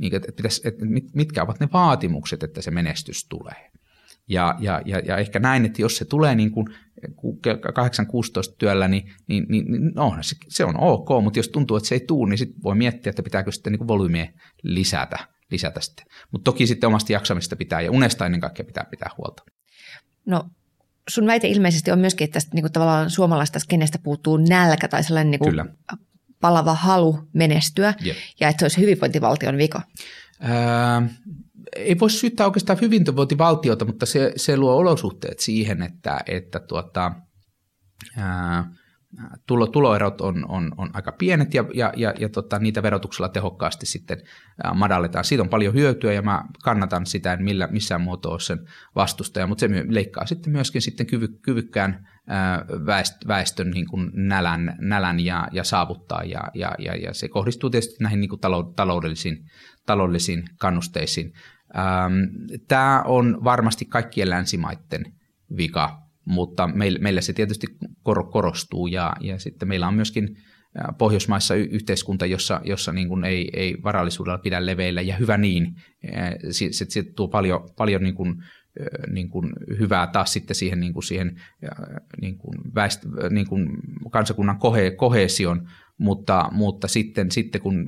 [0.00, 3.70] niin, että, pitäisi, että mitkä ovat ne vaatimukset, että se menestys tulee.
[4.28, 6.66] Ja, ja, ja, ja ehkä näin, että jos se tulee niin kuin
[7.00, 11.88] 8-16 työllä, niin, niin, niin, niin no, se, se on ok, mutta jos tuntuu, että
[11.88, 14.26] se ei tule, niin sitten voi miettiä, että pitääkö sitten niin volyymia
[14.62, 15.18] lisätä,
[15.50, 16.06] lisätä sitten.
[16.30, 19.42] Mutta toki sitten omasta jaksamista pitää ja unesta ennen kaikkea pitää pitää huolta.
[20.26, 20.44] No
[21.08, 25.04] sun väite ilmeisesti on myöskin, että tästä niin kuin tavallaan suomalaista kenestä puuttuu nälkä tai
[25.04, 25.66] sellainen niin kuin Kyllä
[26.40, 28.16] palava halu menestyä yep.
[28.40, 29.82] ja että se olisi hyvinvointivaltion vika?
[30.40, 31.08] Ää,
[31.76, 37.12] ei voi syyttää oikeastaan hyvinvointivaltiota, mutta se, se luo olosuhteet siihen, että, että tuota,
[38.16, 38.70] ää,
[39.46, 43.86] tulo, tuloerot on, on, on aika pienet ja, ja, ja, ja tota, niitä verotuksella tehokkaasti
[43.86, 44.18] sitten
[44.74, 45.24] madalletaan.
[45.24, 48.58] Siitä on paljon hyötyä ja mä kannatan sitä, en millä, missään muotoa sen
[48.96, 52.06] vastustaja, mutta se leikkaa sitten myöskin sitten kyvy, kyvykkään
[53.28, 57.96] väestön niin kuin nälän, nälän ja, ja saavuttaa ja, ja, ja, ja se kohdistuu tietysti
[58.00, 58.40] näihin niin kuin
[58.76, 59.36] taloudellisiin,
[59.86, 61.32] taloudellisiin kannusteisiin.
[62.68, 65.04] Tämä on varmasti kaikkien länsimaiden
[65.56, 66.68] vika mutta
[67.00, 67.66] meillä se tietysti
[68.32, 70.36] korostuu ja, ja sitten meillä on myöskin
[70.98, 75.74] Pohjoismaissa yhteiskunta, jossa, jossa niin kuin ei, ei varallisuudella pidä leveillä ja hyvä niin.
[76.50, 78.34] Se, se, se tuo paljon, paljon niin kuin,
[79.12, 81.40] niin kuin hyvää taas sitten siihen, niin kuin siihen
[82.20, 83.68] niin kuin väest, niin kuin
[84.10, 87.86] kansakunnan kohe, kohesion, mutta, mutta sitten, sitten kun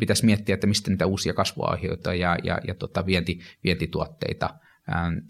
[0.00, 4.50] pitäisi miettiä, että mistä niitä uusia kasvuaiheita ja, ja, ja tota vienti, vientituotteita–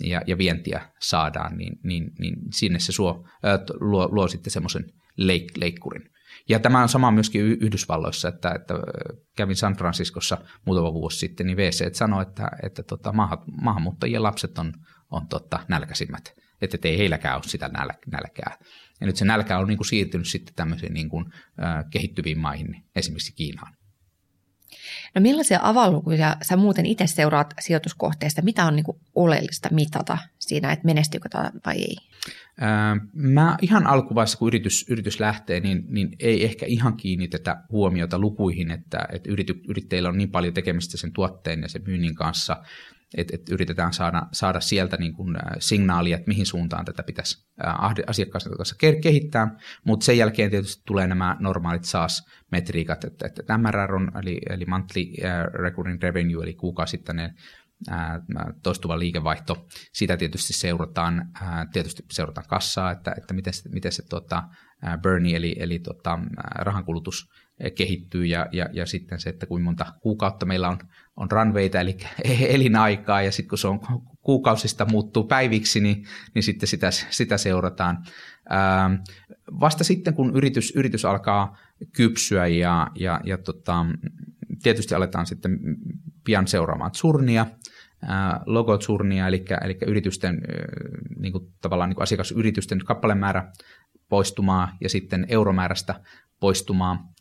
[0.05, 4.85] ja, ja vientiä saadaan, niin, niin, niin sinne se suo, ää, luo, luo sitten semmoisen
[5.17, 6.11] leik, leikkurin.
[6.49, 8.75] Ja tämä on sama myöskin Yhdysvalloissa, että, että
[9.37, 14.59] kävin San Franciscossa muutama vuosi sitten, niin VC sanoi, että, että tota, maahan, maahanmuuttajien lapset
[14.59, 14.73] on,
[15.11, 18.57] on tota, nälkäisimmät, että ei heilläkään ole sitä näl, nälkää.
[19.01, 21.25] Ja nyt se nälkä on niin kuin siirtynyt sitten tämmöisiin niin kuin,
[21.63, 23.75] äh, kehittyviin maihin, esimerkiksi Kiinaan.
[25.15, 28.43] No millaisia avalukuja sä muuten itse seuraat sijoituskohteesta?
[28.43, 31.97] Mitä on niin oleellista mitata siinä, että menestyykö tämä vai ei?
[33.13, 38.71] Mä ihan alkuvaiheessa, kun yritys, yritys lähtee, niin, niin ei ehkä ihan kiinnitetä huomiota lukuihin,
[38.71, 42.57] että, että yrity, yrittäjillä on niin paljon tekemistä sen tuotteen ja sen myynnin kanssa,
[43.17, 47.47] että, että yritetään saada, saada sieltä niin kuin signaalia, että mihin suuntaan tätä pitäisi
[48.07, 54.13] asiakkaiden kanssa kehittää, mutta sen jälkeen tietysti tulee nämä normaalit SaaS-metriikat, että, että MRR on,
[54.23, 55.03] eli, eli monthly
[55.55, 57.35] recurring revenue, eli kuukausittainen
[58.63, 59.67] toistuva liikevaihto.
[59.93, 61.27] Sitä tietysti seurataan,
[61.73, 64.43] tietysti seurataan kassaa, että, että miten se, miten se tota,
[65.03, 66.19] burni eli, eli tota,
[66.55, 67.29] rahankulutus
[67.77, 70.79] kehittyy ja, ja, ja sitten se, että kuinka monta kuukautta meillä on,
[71.21, 71.97] on runwayta, eli
[72.55, 73.81] elinaikaa, ja sitten kun se on
[74.23, 76.05] kuukausista muuttuu päiviksi, niin,
[76.35, 77.99] niin sitten sitä, sitä seurataan.
[78.49, 78.91] Ää,
[79.61, 81.59] vasta sitten, kun yritys, yritys alkaa
[81.97, 83.87] kypsyä ja, ja, ja tota,
[84.63, 85.59] tietysti aletaan sitten
[86.25, 87.47] pian seuraamaan surnia,
[88.47, 90.41] logoturnia, eli, eli yritysten,
[91.19, 93.53] niin kuin, tavallaan niin kuin asiakasyritysten kappalemäärä
[94.09, 96.01] poistumaa ja sitten euromäärästä
[96.41, 97.13] poistumaa.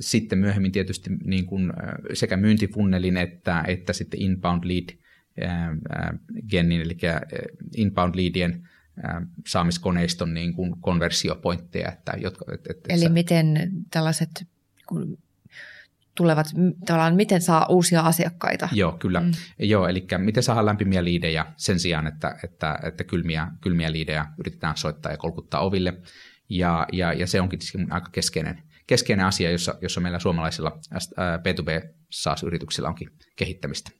[0.00, 1.72] Sitten myöhemmin tietysti niin kuin
[2.14, 4.96] sekä myyntifunnelin että, että sitten inbound lead
[6.48, 6.96] genin, eli
[7.76, 8.68] inbound leadien
[9.46, 11.92] saamiskoneiston niin kuin konversiopointteja.
[11.92, 13.08] Että, jotka, että, että Eli sä...
[13.08, 14.46] miten tällaiset
[14.86, 15.18] kun
[16.14, 16.46] tulevat,
[16.86, 18.68] tavallaan miten saa uusia asiakkaita.
[18.72, 19.20] Joo, kyllä.
[19.20, 19.30] Mm.
[19.58, 24.76] Joo, eli miten saadaan lämpimiä liidejä sen sijaan, että, että, että kylmiä, kylmiä liidejä yritetään
[24.76, 25.94] soittaa ja kolkuttaa oville.
[26.48, 27.58] Ja, ja, ja se onkin
[27.90, 30.78] aika keskeinen, keskeinen asia, jossa, jossa meillä suomalaisilla
[31.16, 33.90] B2B SaaS-yrityksillä onkin kehittämistä.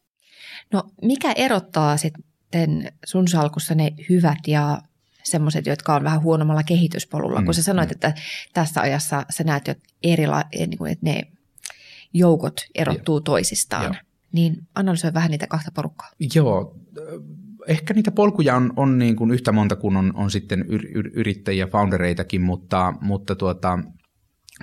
[0.72, 4.82] No mikä erottaa sitten sun salkussa ne hyvät ja
[5.22, 7.40] semmoiset, jotka on vähän huonommalla kehityspolulla?
[7.40, 7.92] Mm, kun sä sanoit, mm.
[7.92, 8.14] että
[8.54, 11.22] tässä ajassa sä näet jo erila- niin kuin, että ne
[12.14, 13.20] joukot erottuu Joo.
[13.20, 13.84] toisistaan.
[13.84, 13.94] Joo.
[14.32, 16.10] Niin analysoi vähän niitä kahta porukkaa.
[16.34, 16.76] Joo,
[17.66, 21.10] ehkä niitä polkuja on, on niin kuin yhtä monta kuin on, on sitten yr, yr,
[21.14, 23.78] yrittäjiä, foundereitakin, mutta, mutta tuota,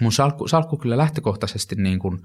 [0.02, 2.20] mun salkku, salkku kyllä lähtökohtaisesti niin kuin,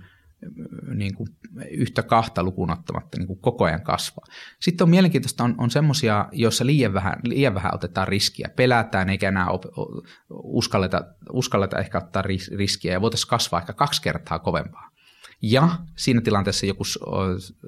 [0.95, 1.29] niin kuin
[1.71, 4.25] yhtä kahta lukuun ottamatta niin kuin koko ajan kasvaa.
[4.61, 9.29] Sitten on mielenkiintoista, on, on semmoisia, joissa liian vähän, liian vähän otetaan riskiä, pelätään eikä
[9.29, 9.63] enää op,
[10.31, 12.23] uskalleta, uskalleta ehkä ottaa
[12.57, 14.92] riskiä ja voitaisiin kasvaa ehkä kaksi kertaa kovempaa.
[15.43, 16.85] Ja siinä tilanteessa joku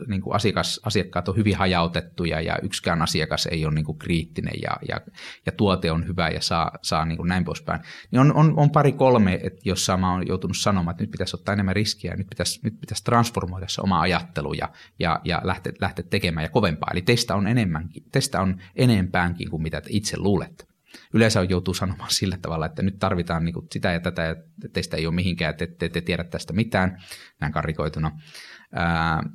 [0.06, 4.54] niin kuin asiakas, asiakkaat on hyvin hajautettuja ja yksikään asiakas ei ole niin kuin kriittinen
[4.62, 5.00] ja, ja,
[5.46, 7.80] ja tuote on hyvä ja saa, saa niin kuin näin poispäin.
[8.10, 11.52] Niin on, on, on pari kolme, jossa mä oon joutunut sanomaan, että nyt pitäisi ottaa
[11.52, 15.72] enemmän riskiä ja nyt pitäisi, nyt pitäisi transformoida se oma ajattelu ja, ja, ja lähteä,
[15.80, 16.90] lähteä tekemään ja kovempaa.
[16.92, 20.73] Eli teistä on, enemmänkin, teistä on enempäänkin kuin mitä itse luulette
[21.14, 24.36] yleensä joutuu sanomaan sillä tavalla, että nyt tarvitaan niin kuin sitä ja tätä, ja
[24.72, 27.02] teistä ei ole mihinkään, että te ette tiedä tästä mitään,
[27.40, 28.10] näin karikoituna.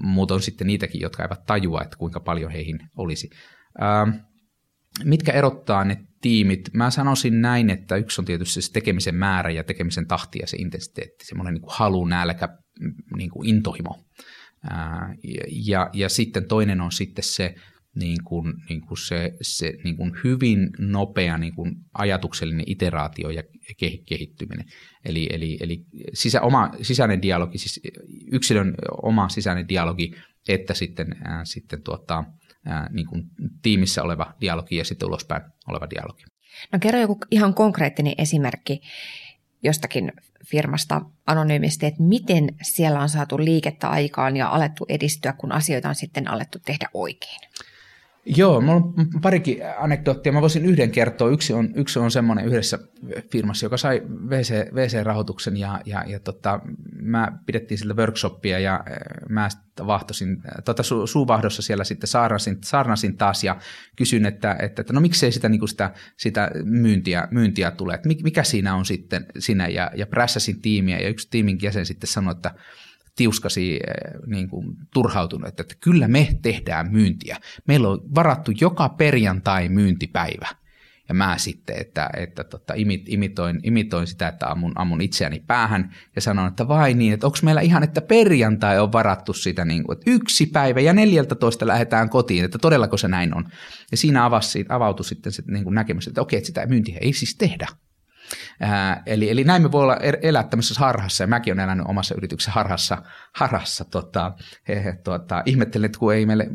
[0.04, 3.30] mutta on sitten niitäkin, jotka eivät tajua, että kuinka paljon heihin olisi.
[3.80, 4.08] Ää,
[5.04, 6.70] mitkä erottaa ne tiimit?
[6.74, 10.58] Mä sanoisin näin, että yksi on tietysti se tekemisen määrä ja tekemisen tahti ja se
[10.58, 12.50] intensiteetti, semmoinen niin kuin halu, nälkä,
[13.16, 14.06] niin kuin intohimo.
[14.70, 15.16] Ää,
[15.68, 17.56] ja, ja sitten toinen on sitten se
[18.00, 23.44] niin kuin, niin kuin se, se niin kuin hyvin nopea niin kuin ajatuksellinen iteraatio ja
[24.06, 24.66] kehittyminen.
[25.06, 27.80] Eli, eli, eli sisä, oma sisäinen dialogi, siis
[28.32, 30.12] yksilön oma sisäinen dialogi,
[30.48, 32.24] että sitten, ää, sitten tuota,
[32.66, 33.24] ää, niin kuin
[33.62, 36.24] tiimissä oleva dialogi ja sitten ulospäin oleva dialogi.
[36.74, 38.82] No kerro joku ihan konkreettinen esimerkki
[39.64, 40.12] jostakin
[40.46, 45.96] firmasta anonyymisti, että miten siellä on saatu liikettä aikaan ja alettu edistyä, kun asioita on
[45.96, 47.40] sitten alettu tehdä oikein?
[48.38, 50.32] Joo, mulla on parikin anekdoottia.
[50.32, 51.30] Mä voisin yhden kertoa.
[51.30, 52.80] Yksi on, yksi on semmoinen yhdessä
[53.32, 56.60] firmassa, joka sai VC, VC-rahoituksen ja, ja, ja tota,
[57.02, 58.98] mä pidettiin sillä workshoppia ja äh,
[59.30, 59.50] mä
[59.88, 63.58] vahtosin, äh, tota, su, suuvahdossa siellä sitten saarnasin, saarnasin taas ja
[63.96, 68.44] kysyn, että, että, että no miksei sitä, niin sitä, sitä myyntiä, myyntiä tule, että mikä
[68.44, 72.52] siinä on sitten sinä ja, ja prässäsin tiimiä ja yksi tiimin jäsen sitten sanoi, että
[73.20, 77.38] tiuskasi eh, niin kuin, turhautunut, että, kyllä me tehdään myyntiä.
[77.68, 80.48] Meillä on varattu joka perjantai myyntipäivä.
[81.10, 82.74] Ja mä sitten, että, että tota,
[83.08, 87.38] imitoin, imitoin sitä, että ammun, ammun itseäni päähän ja sanon, että vai niin, että onko
[87.44, 92.10] meillä ihan, että perjantai on varattu sitä, niin kuin, että yksi päivä ja 14 lähdetään
[92.10, 93.46] kotiin, että todellako se näin on.
[93.92, 97.14] Ja siinä avasi, avautui sitten se niin kuin näkemys, että okei, että sitä myyntiä ei
[97.14, 97.68] siis tehdä.
[98.60, 101.86] Ää, eli, eli näin me voi olla er, elää tämmöisessä harhassa, ja mäkin olen elänyt
[101.88, 102.98] omassa yrityksessä harhassa,
[103.36, 104.32] harhassa tota,
[104.68, 106.48] he, he, tota, ihmettelen, että kun ei meille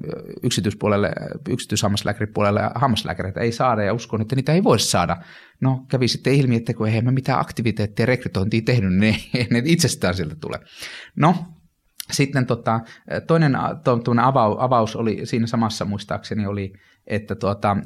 [0.42, 1.12] yksityispuolelle,
[1.48, 5.16] yksityishammaslääkäripuolelle hammaslääkäreitä ei saada, ja uskon, että niitä ei voisi saada.
[5.60, 9.62] No kävi sitten ilmi, että kun ei me mitään aktiviteettia rekrytointia tehnyt, niin ei ne
[9.64, 10.60] itsestään sieltä tule.
[11.16, 11.34] No,
[12.12, 12.80] sitten tota,
[13.26, 14.00] toinen to,
[14.58, 16.72] avaus oli siinä samassa muistaakseni oli
[17.06, 17.76] että, tuota,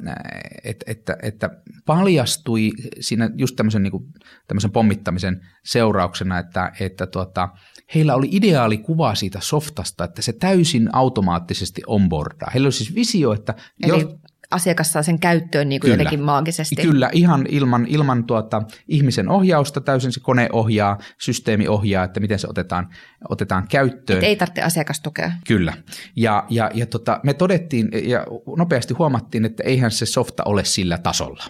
[0.63, 1.49] että, että, että
[1.85, 4.03] paljastui siinä just tämmöisen, niin kuin,
[4.47, 7.49] tämmöisen pommittamisen seurauksena, että, että tuota,
[7.95, 12.49] heillä oli ideaali kuva siitä softasta, että se täysin automaattisesti onboardaa.
[12.53, 13.55] Heillä oli siis visio, että...
[13.83, 14.15] Eli jos,
[14.51, 16.75] asiakas saa sen käyttöön niin kuin kyllä, jotenkin maagisesti.
[16.75, 22.39] Kyllä, ihan ilman, ilman tuota, ihmisen ohjausta, täysin se kone ohjaa, systeemi ohjaa, että miten
[22.39, 22.89] se otetaan,
[23.29, 24.17] otetaan käyttöön.
[24.17, 25.31] Et ei tarvitse asiakastukea.
[25.47, 25.73] Kyllä,
[26.15, 28.25] ja, ja, ja tota, me todettiin ja
[28.57, 31.43] nopeasti huomattiin, että eihän se softa ole sillä tasolla.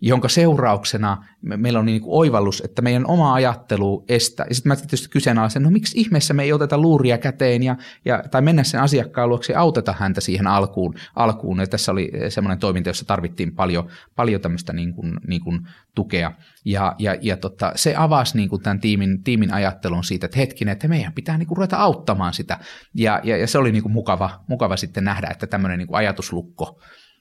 [0.00, 4.46] Jonka seurauksena me, meillä on niin kuin oivallus, että meidän oma ajattelu estää.
[4.48, 8.22] Ja sitten mä tietysti kyseenalaisen, no miksi ihmeessä me ei oteta luuria käteen ja, ja,
[8.30, 10.94] tai mennä sen asiakkaan luokse ja auteta häntä siihen alkuun.
[11.16, 11.60] alkuun.
[11.60, 16.32] Ja tässä oli semmoinen toiminta, jossa tarvittiin paljon, paljon tämmöistä niin kuin, niin kuin tukea.
[16.64, 20.72] Ja, ja, ja tota, se avasi niin kuin tämän tiimin, tiimin ajattelun siitä, että hetkinen,
[20.72, 22.58] että meidän pitää niin kuin ruveta auttamaan sitä.
[22.94, 25.98] Ja, ja, ja se oli niin kuin mukava, mukava sitten nähdä, että tämmöinen niin kuin
[25.98, 26.80] ajatuslukko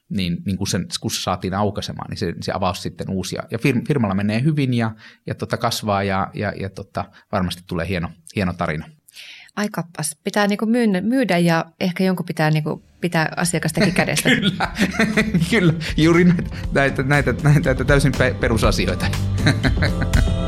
[0.09, 3.43] niin, niin kun, sen, kun se saatiin aukaisemaan, niin se, se avasi sitten uusia.
[3.51, 4.91] Ja fir, firmalla menee hyvin ja,
[5.25, 8.85] ja tota kasvaa ja, ja, ja tota, varmasti tulee hieno, hieno tarina.
[9.55, 14.29] Ai kappas, pitää niinku myydä, myydä ja ehkä jonkun pitää niinku pitää asiakastakin kädestä.
[14.35, 14.67] kyllä,
[15.49, 19.05] kyllä, juuri näitä, näitä, näitä, näitä täysin perusasioita.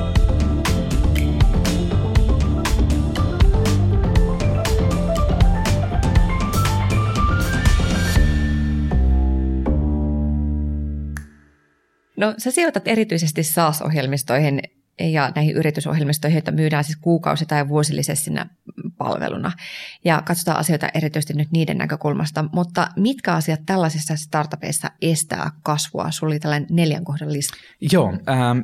[12.18, 14.62] No sä sijoitat erityisesti SaaS-ohjelmistoihin
[15.00, 18.50] ja näihin yritysohjelmistoihin, joita myydään siis kuukausi- tai vuosillisena
[18.98, 19.52] palveluna.
[20.06, 22.46] Ja katsotaan asioita erityisesti nyt niiden näkökulmasta.
[22.54, 26.12] Mutta mitkä asiat tällaisissa startupeissa estää kasvua?
[26.12, 27.58] Sulla oli tällainen neljän kohdan lista.
[27.92, 28.60] Joo, ähm,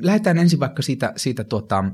[0.00, 1.84] lähdetään ensin vaikka siitä, siitä tuota,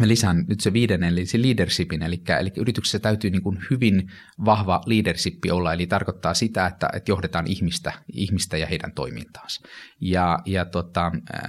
[0.00, 4.10] mä lisään nyt se viidennen, eli se leadershipin, eli, eli yrityksessä täytyy niin kuin hyvin
[4.44, 9.68] vahva leadership olla, eli tarkoittaa sitä, että, että johdetaan ihmistä, ihmistä ja heidän toimintaansa.
[10.00, 11.42] Ja, ja tota, äh,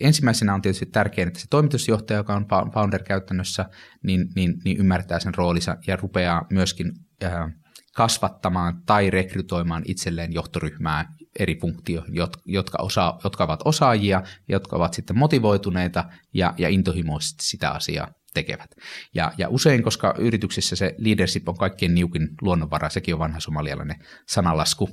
[0.00, 3.64] ensimmäisenä on tietysti tärkeää, että se toimitusjohtaja, joka on founder käytännössä,
[4.02, 6.92] niin, niin, niin ymmärtää sen roolinsa ja rupeaa myöskin
[7.24, 7.52] äh,
[7.94, 15.18] kasvattamaan tai rekrytoimaan itselleen johtoryhmää eri funktioihin, jotka, osa, jotka ovat osaajia, jotka ovat sitten
[15.18, 18.70] motivoituneita ja, ja intohimoisesti sitä asiaa tekevät.
[19.14, 23.96] Ja, ja usein, koska yrityksissä se leadership on kaikkien niukin luonnonvara, sekin on vanha somalialainen
[24.28, 24.88] sanalasku,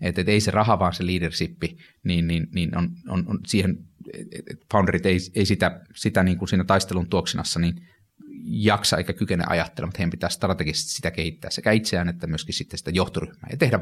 [0.00, 1.62] että et ei se raha, vaan se leadership,
[2.04, 3.76] niin, niin, niin on, on, on siihen,
[4.72, 7.74] founderit ei, ei sitä, sitä niin kuin siinä taistelun tuoksinassa niin
[8.44, 12.78] jaksa eikä kykene ajattelemaan, että heidän pitää strategisesti sitä kehittää sekä itseään että myöskin sitten
[12.78, 13.78] sitä johtoryhmää ja tehdä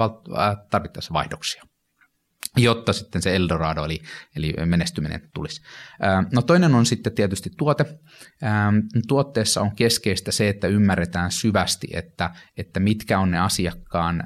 [0.71, 1.63] tarvittaessa vaihdoksia
[2.57, 4.01] jotta sitten se Eldorado eli,
[4.37, 5.63] eli menestyminen tulisi.
[6.33, 7.85] No toinen on sitten tietysti tuote.
[9.09, 14.25] Tuotteessa on keskeistä se, että ymmärretään syvästi, että, että mitkä on ne asiakkaan,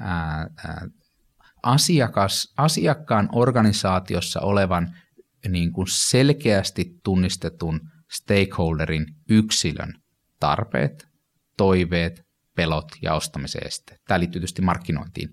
[1.63, 4.95] asiakas, asiakkaan organisaatiossa olevan
[5.49, 7.79] niin kuin selkeästi tunnistetun
[8.11, 9.93] stakeholderin yksilön
[10.39, 11.07] tarpeet,
[11.57, 12.21] toiveet,
[12.55, 13.99] pelot ja ostamisen esteet.
[14.07, 15.29] Tämä liittyy tietysti markkinointiin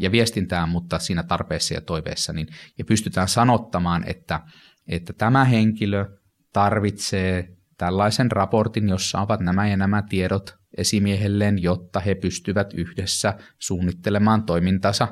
[0.00, 2.46] ja viestintään, mutta siinä tarpeessa ja toiveessa, niin,
[2.78, 4.40] ja pystytään sanottamaan, että,
[4.88, 6.06] että tämä henkilö
[6.52, 14.42] tarvitsee tällaisen raportin, jossa ovat nämä ja nämä tiedot esimiehelleen, jotta he pystyvät yhdessä suunnittelemaan
[14.42, 15.08] toimintansa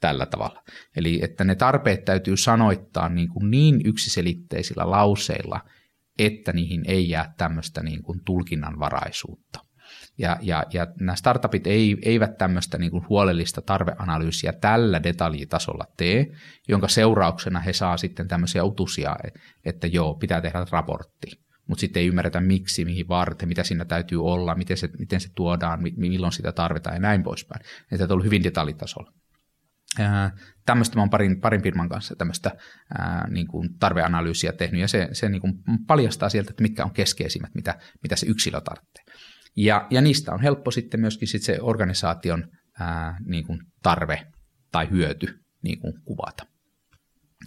[0.00, 0.62] tällä tavalla.
[0.96, 5.60] Eli että ne tarpeet täytyy sanoittaa niin, kuin niin yksiselitteisillä lauseilla,
[6.18, 9.60] että niihin ei jää tämmöistä niin kuin tulkinnanvaraisuutta.
[10.22, 16.26] Ja, ja, ja nämä startupit ei, eivät tämmöistä niin kuin huolellista tarveanalyysiä tällä detaljitasolla tee,
[16.68, 19.16] jonka seurauksena he saa sitten tämmöisiä utusia,
[19.64, 21.26] että joo, pitää tehdä raportti,
[21.68, 25.28] mutta sitten ei ymmärretä miksi, mihin varten, mitä siinä täytyy olla, miten se, miten se
[25.36, 27.64] tuodaan, milloin sitä tarvitaan ja näin poispäin.
[27.92, 29.12] Että on hyvin detaljitasolla.
[30.66, 32.50] tämmöistä mä oon parin, parin firman kanssa tämmöistä
[32.98, 35.54] ää, niin kuin tarveanalyysiä tehnyt, ja se, se niin kuin
[35.86, 39.04] paljastaa sieltä, että mitkä on keskeisimmät, mitä, mitä se yksilö tarvitsee.
[39.56, 42.44] Ja, ja niistä on helppo sitten myöskin sit se organisaation
[42.80, 44.26] ää, niin kuin tarve
[44.72, 46.46] tai hyöty niin kuin kuvata.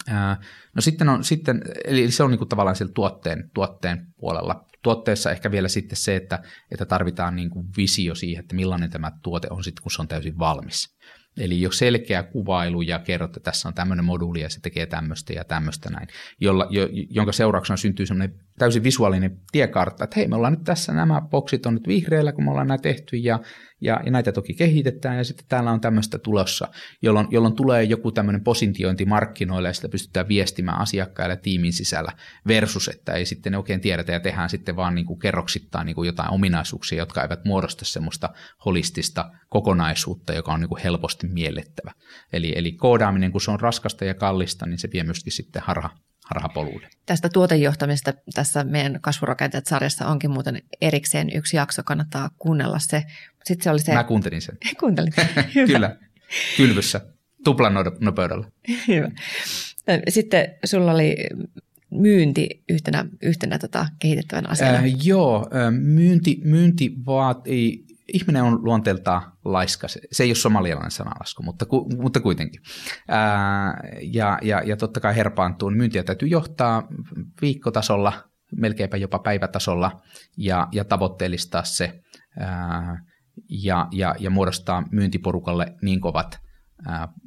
[0.07, 0.37] Ää,
[0.75, 4.65] no sitten on, sitten, eli se on niin kuin tavallaan siellä tuotteen, tuotteen puolella.
[4.83, 9.11] Tuotteessa ehkä vielä sitten se, että, että tarvitaan niin kuin visio siihen, että millainen tämä
[9.23, 10.95] tuote on sitten, kun se on täysin valmis.
[11.37, 15.33] Eli jo selkeä kuvailu ja kerrot, että tässä on tämmöinen moduuli ja se tekee tämmöistä
[15.33, 16.07] ja tämmöistä näin,
[16.41, 20.93] jolla, jo, jonka seurauksena syntyy semmoinen täysin visuaalinen tiekartta, että hei me ollaan nyt tässä,
[20.93, 23.39] nämä boksit on nyt vihreällä, kun me ollaan nämä tehty ja
[23.81, 26.67] ja, ja näitä toki kehitetään, ja sitten täällä on tämmöistä tulossa,
[27.01, 32.11] jolloin, jolloin tulee joku tämmöinen posintiointi markkinoille, ja sitä pystytään viestimään asiakkaille tiimin sisällä,
[32.47, 36.07] versus, että ei sitten oikein tiedetä, ja tehdään sitten vaan niin kuin kerroksittain niin kuin
[36.07, 38.29] jotain ominaisuuksia, jotka eivät muodosta semmoista
[38.65, 41.91] holistista kokonaisuutta, joka on niin kuin helposti miellettävä.
[42.33, 45.89] Eli, eli koodaaminen, kun se on raskasta ja kallista, niin se vie myöskin sitten harha,
[46.25, 46.87] harhapoluille.
[47.05, 53.03] Tästä tuotejohtamista tässä meidän kasvurakenteet-sarjassa onkin muuten erikseen yksi jakso, kannattaa kuunnella se.
[53.43, 53.93] Sitten se oli se...
[53.93, 54.57] Mä kuuntelin sen.
[54.79, 55.13] Kuuntelin.
[55.67, 55.95] Kyllä,
[56.57, 57.01] kylvyssä,
[57.43, 58.51] tuplan nopeudella.
[58.87, 59.11] Hyvä.
[60.09, 61.15] Sitten sulla oli
[61.89, 64.77] myynti yhtenä, yhtenä tota, kehitettävän asiana.
[64.77, 69.87] Äh, joo, myynti, myynti vaatii ihminen on luonteeltaan laiska.
[69.87, 72.61] Se, ei ole somalialainen sanalasku, mutta, ku, mutta kuitenkin.
[73.07, 75.69] Ää, ja, ja, ja totta kai herpaantuu.
[75.69, 76.87] Myyntiä täytyy johtaa
[77.41, 78.13] viikkotasolla,
[78.55, 80.01] melkeinpä jopa päivätasolla,
[80.37, 81.99] ja, ja tavoitteellistaa se
[82.39, 82.99] ää,
[83.49, 86.44] ja, ja, ja muodostaa myyntiporukalle niin kovat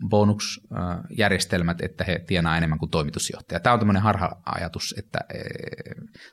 [0.09, 3.61] bonusjärjestelmät, että he tienaa enemmän kuin toimitusjohtaja.
[3.61, 5.41] Tämä on tämmöinen harha-ajatus että, e,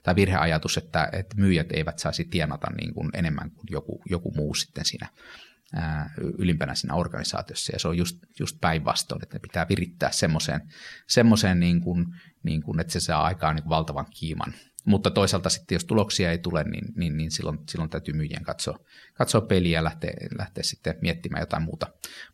[0.03, 4.53] tai virheajatus, että, että myyjät eivät saisi tienata niin kuin enemmän kuin joku, joku muu
[4.53, 5.07] sitten siinä
[6.37, 10.61] ylimpänä siinä organisaatiossa, ja se on just, just päinvastoin, että pitää virittää semmoiseen,
[11.07, 12.05] semmoiseen niin kuin,
[12.43, 14.53] niin kuin, että se saa aikaan niin valtavan kiiman
[14.85, 18.79] mutta toisaalta sitten, jos tuloksia ei tule, niin, niin, niin silloin, silloin täytyy myyjien katsoa,
[19.13, 21.87] katsoa peliä ja lähteä, lähteä sitten miettimään jotain muuta,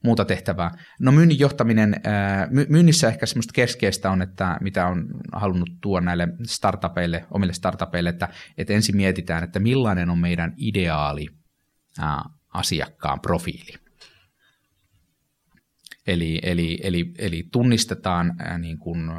[0.04, 0.72] muuta tehtävää.
[1.00, 1.96] No myynnin johtaminen,
[2.70, 8.30] myynnissä ehkä semmoista keskeistä on, että mitä on halunnut tuoda näille startupeille, omille startupeille, että,
[8.58, 11.28] että ensin mietitään, että millainen on meidän ideaali
[12.54, 13.74] asiakkaan profiili.
[16.08, 19.12] Eli, eli, eli, eli tunnistetaan niin kuin,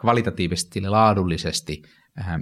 [0.00, 1.82] kvalitatiivisesti laadullisesti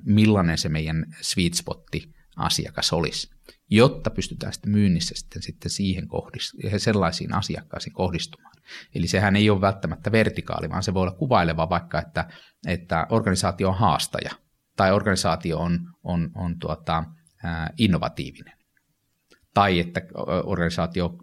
[0.04, 3.28] millainen se meidän sweet spotti asiakas olisi,
[3.70, 8.54] jotta pystytään sitten myynnissä sitten, sitten siihen kohdist- sellaisiin asiakkaisiin kohdistumaan.
[8.94, 12.28] Eli sehän ei ole välttämättä vertikaali, vaan se voi olla kuvaileva vaikka, että,
[12.66, 14.30] että organisaatio on haastaja
[14.76, 17.04] tai organisaatio on, on, on tuota,
[17.44, 18.58] ää, innovatiivinen.
[19.54, 20.00] Tai että
[20.44, 21.18] organisaatio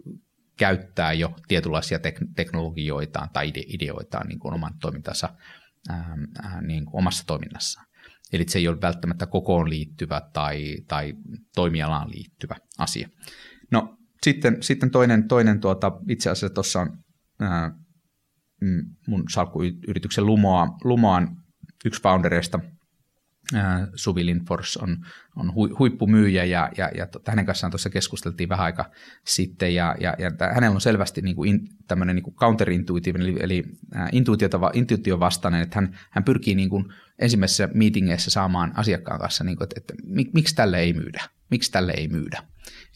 [0.58, 5.28] käyttää jo tietynlaisia tek- teknologioitaan tai ideoitaan niin kuin oman toimintansa
[5.88, 7.86] ää, ää, niin kuin omassa toiminnassaan.
[8.32, 11.14] Eli se ei ole välttämättä kokoon liittyvä tai, tai
[11.54, 13.08] toimialaan liittyvä asia.
[13.70, 16.98] No sitten, sitten toinen, toinen tuota, itse asiassa tuossa on
[17.40, 17.70] ää,
[18.60, 21.36] mm, mun salkkuyrityksen Lumoa, Lumoan
[21.84, 22.60] yksi foundereista–
[23.94, 24.96] Suvi Lindfors on,
[25.36, 28.90] on huippumyyjä ja, ja, ja hänen kanssaan tuossa keskusteltiin vähän aika
[29.24, 33.36] sitten ja, ja, ja hänellä on selvästi niin kuin in, tämmöinen niin kuin counterintuitiivinen eli,
[33.40, 33.64] eli
[34.72, 36.84] intuitio vastainen, että hän, hän pyrkii niin kuin
[37.18, 41.72] ensimmäisessä meetingeissä saamaan asiakkaan kanssa, niin kuin, että, että mik, miksi tälle ei myydä, miksi
[41.72, 42.42] tälle ei myydä.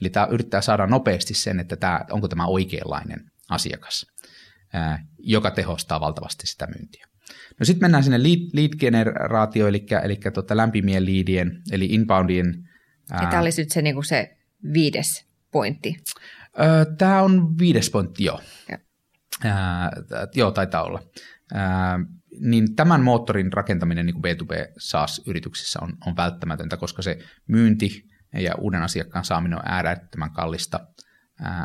[0.00, 4.06] Eli tämä yrittää saada nopeasti sen, että tämä, onko tämä oikeanlainen asiakas,
[5.18, 7.11] joka tehostaa valtavasti sitä myyntiä.
[7.60, 12.68] No sitten mennään sinne lead, lead-generaatio, eli, eli tota lämpimien liidien, eli inboundien.
[13.10, 14.36] Ja tämä olisi nyt se, niin se
[14.72, 15.96] viides pointti.
[16.98, 18.40] Tämä on viides pointti, joo.
[18.70, 18.78] Ja.
[19.44, 19.90] Ää,
[20.34, 21.02] joo, taitaa olla.
[21.54, 22.00] Ää,
[22.40, 27.18] niin tämän moottorin rakentaminen niin kuin B2B SaaS-yrityksissä on, on välttämätöntä, koska se
[27.48, 28.04] myynti
[28.34, 30.80] ja uuden asiakkaan saaminen on äärettömän kallista,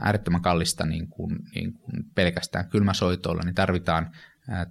[0.02, 4.12] äärettömän kallista niin kuin, niin kuin pelkästään kylmäsoitoilla, niin tarvitaan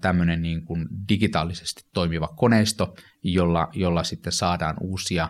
[0.01, 5.29] tämmöinen niin kuin digitaalisesti toimiva koneisto, jolla, jolla sitten saadaan uusia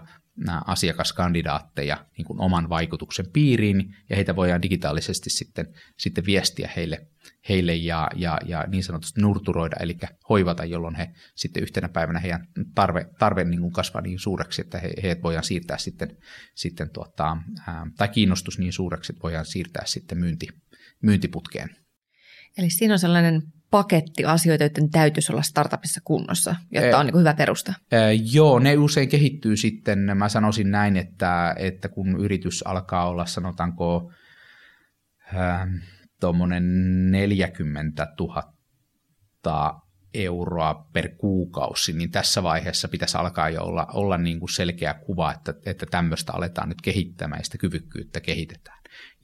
[0.66, 5.66] asiakaskandidaatteja niin kuin oman vaikutuksen piiriin, ja heitä voidaan digitaalisesti sitten,
[5.98, 7.06] sitten viestiä heille,
[7.48, 9.96] heille ja, ja, ja niin sanotusti nurturoida, eli
[10.28, 14.78] hoivata, jolloin he sitten yhtenä päivänä heidän tarve, tarve niin kuin kasvaa niin suureksi, että
[14.78, 16.16] he, heidät voidaan siirtää sitten,
[16.54, 17.36] sitten tuota,
[17.66, 20.48] ää, tai kiinnostus niin suureksi, että voidaan siirtää sitten myynti,
[21.02, 21.85] myyntiputkeen.
[22.58, 27.34] Eli siinä on sellainen paketti asioita, joiden täytyisi olla startupissa kunnossa, jotta on niin hyvä
[27.34, 27.74] perusta?
[28.32, 34.12] joo, ne usein kehittyy sitten, mä sanoisin näin, että, että kun yritys alkaa olla sanotaanko
[36.20, 36.64] tuommoinen
[37.10, 38.06] 40
[39.44, 44.94] 000 euroa per kuukausi, niin tässä vaiheessa pitäisi alkaa jo olla, olla niin kuin selkeä
[44.94, 48.75] kuva, että, että tämmöistä aletaan nyt kehittämään ja sitä kyvykkyyttä kehitetään.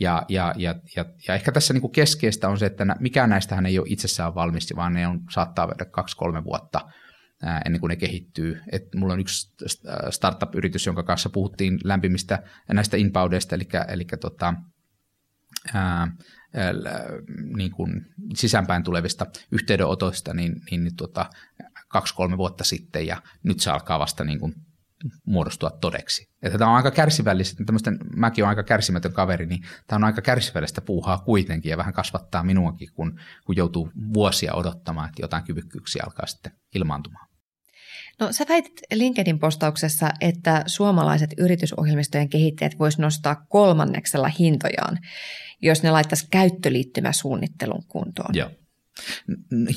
[0.02, 3.66] Ja, ja, ja, ja, ja ehkä tässä niin kuin keskeistä on se, että mikään näistähän
[3.66, 6.80] ei ole itsessään valmis, vaan ne on, saattaa vedä kaksi-kolme vuotta
[7.66, 8.60] ennen kuin ne kehittyy.
[8.72, 9.54] Et mulla on yksi
[10.10, 12.42] startup-yritys, jonka kanssa puhuttiin lämpimistä
[12.72, 14.54] näistä inboudeista, eli, eli tota,
[15.74, 16.08] ää,
[17.56, 21.30] niin kuin sisäänpäin tulevista yhteydenotoista, niin, niin, niin tota,
[21.88, 24.54] kaksi-kolme vuotta sitten, ja nyt se alkaa vasta niin kuin
[25.26, 26.28] muodostua todeksi.
[26.42, 30.22] Että tämä on aika kärsivällistä, tämmöisten, mäkin olen aika kärsimätön kaveri, niin tämä on aika
[30.22, 36.02] kärsivällistä puuhaa kuitenkin ja vähän kasvattaa minuakin, kun, kun joutuu vuosia odottamaan, että jotain kyvykkyyksiä
[36.06, 37.28] alkaa sitten ilmaantumaan.
[38.20, 44.98] No sä väitit LinkedIn postauksessa, että suomalaiset yritysohjelmistojen kehittäjät vois nostaa kolmanneksella hintojaan,
[45.62, 48.34] jos ne laittaisi käyttöliittymäsuunnittelun kuntoon.
[48.34, 48.50] Joo.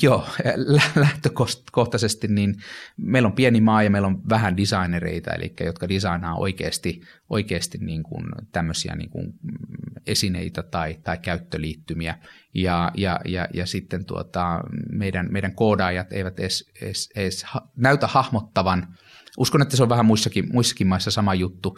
[0.01, 0.27] Joo,
[0.95, 2.55] lähtökohtaisesti niin
[2.97, 8.03] meillä on pieni maa ja meillä on vähän designereita, eli jotka designaa oikeasti, oikeasti niin
[8.03, 9.33] kuin tämmöisiä niin kuin
[10.07, 12.17] esineitä tai, tai käyttöliittymiä.
[12.53, 14.61] Ja, ja, ja, ja sitten tuota,
[14.91, 17.45] meidän, meidän koodaajat eivät edes, edes, edes
[17.75, 18.87] näytä hahmottavan.
[19.37, 21.77] Uskon, että se on vähän muissakin, muissakin maissa sama juttu,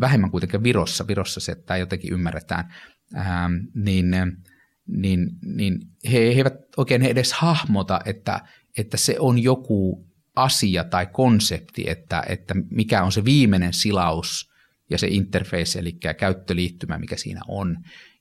[0.00, 2.74] vähemmän kuitenkin Virossa, Virossa se, että jotenkin ymmärretään,
[3.14, 4.10] ää, niin,
[4.86, 8.40] niin, niin he, he eivät oikein edes hahmota, että,
[8.78, 10.06] että se on joku
[10.36, 14.50] asia tai konsepti, että, että mikä on se viimeinen silaus
[14.90, 17.76] ja se interface, eli käyttöliittymä, mikä siinä on.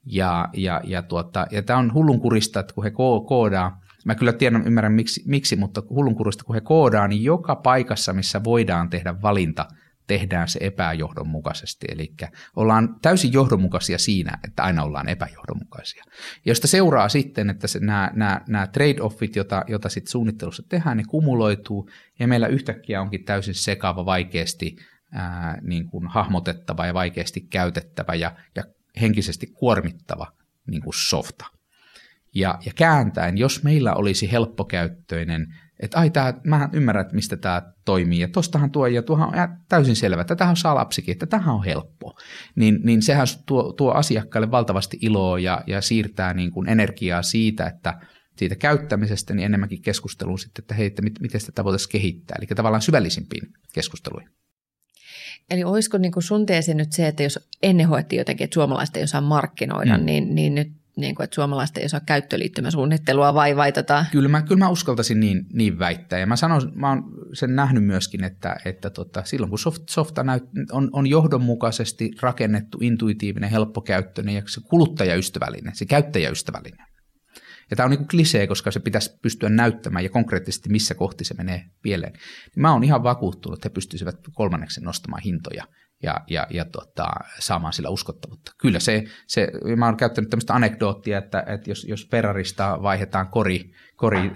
[0.05, 2.91] Ja, ja, ja, tuota, ja tämä on hullunkurista, että kun he
[3.27, 8.13] koodaa, mä kyllä tiedän, ymmärrän miksi, miksi mutta hullunkurista, kun he koodaa, niin joka paikassa,
[8.13, 9.67] missä voidaan tehdä valinta,
[10.07, 11.87] tehdään se epäjohdonmukaisesti.
[11.89, 12.13] Eli
[12.55, 16.03] ollaan täysin johdonmukaisia siinä, että aina ollaan epäjohdonmukaisia.
[16.45, 21.03] Josta seuraa sitten, että se, nämä, nämä, nämä trade-offit, joita, joita sitten suunnittelussa tehdään, ne
[21.07, 21.89] kumuloituu,
[22.19, 24.75] ja meillä yhtäkkiä onkin täysin sekaava, vaikeasti
[25.11, 28.63] ää, niin kuin hahmotettava ja vaikeasti käytettävä ja, ja
[29.01, 30.31] henkisesti kuormittava
[30.67, 31.45] niin kuin softa.
[32.35, 35.47] Ja, ja kääntäen, jos meillä olisi helppokäyttöinen,
[35.79, 39.57] että ai, tää, mä ymmärrän, että mistä tämä toimii, ja tostahan tuo, ja tuohan on
[39.69, 42.17] täysin selvä, että tähän saa lapsikin, että tähän on helppo,
[42.55, 47.67] niin, niin sehän tuo, tuo asiakkaalle valtavasti iloa ja, ja siirtää niin kuin energiaa siitä,
[47.67, 47.99] että
[48.37, 52.81] siitä käyttämisestä, niin enemmänkin keskusteluun sitten, että hei, että miten tätä voitaisiin kehittää, eli tavallaan
[52.81, 54.29] syvällisimpiin keskusteluihin.
[55.49, 58.97] Eli olisiko niin kuin sun teesi nyt se, että jos ennen hoettiin jotenkin, että suomalaiset
[58.97, 60.05] ei osaa markkinoida, mm.
[60.05, 64.05] niin, niin nyt niin kuin, että suomalaiset ei osaa käyttöliittymäsuunnittelua vai, vai tota...
[64.11, 66.19] Kyllä mä, kyllä mä uskaltaisin niin, niin väittää.
[66.19, 70.23] Ja mä, sanon, mä oon sen nähnyt myöskin, että, että tota, silloin kun soft, softa
[70.23, 76.85] näyt, on, on johdonmukaisesti rakennettu, intuitiivinen, helppokäyttöinen ja se kuluttajaystävällinen, se käyttäjäystävällinen,
[77.69, 81.33] ja tämä on niin klisee, koska se pitäisi pystyä näyttämään ja konkreettisesti missä kohti se
[81.33, 82.13] menee pieleen.
[82.55, 85.63] Mä oon ihan vakuuttunut, että he pystyisivät kolmanneksi nostamaan hintoja
[86.03, 87.07] ja, ja, ja tota,
[87.39, 88.51] saamaan sillä uskottavuutta.
[88.57, 93.71] Kyllä se, se mä oon käyttänyt tämmöistä anekdoottia, että, että jos, jos Ferrarista vaihdetaan kori,
[93.95, 94.31] kori äh,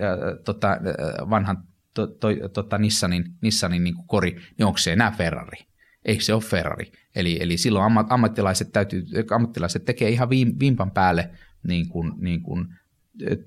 [0.45, 5.57] tota, äh, vanhan to, to, tota Nissanin, Nissanin niin kori, niin onko se enää Ferrari?
[6.05, 6.91] Eikö se ole Ferrari?
[7.15, 11.29] Eli, eli silloin ammattilaiset, täytyy, ammattilaiset tekee ihan vimpan päälle
[11.67, 12.65] niin kuin, niin kuin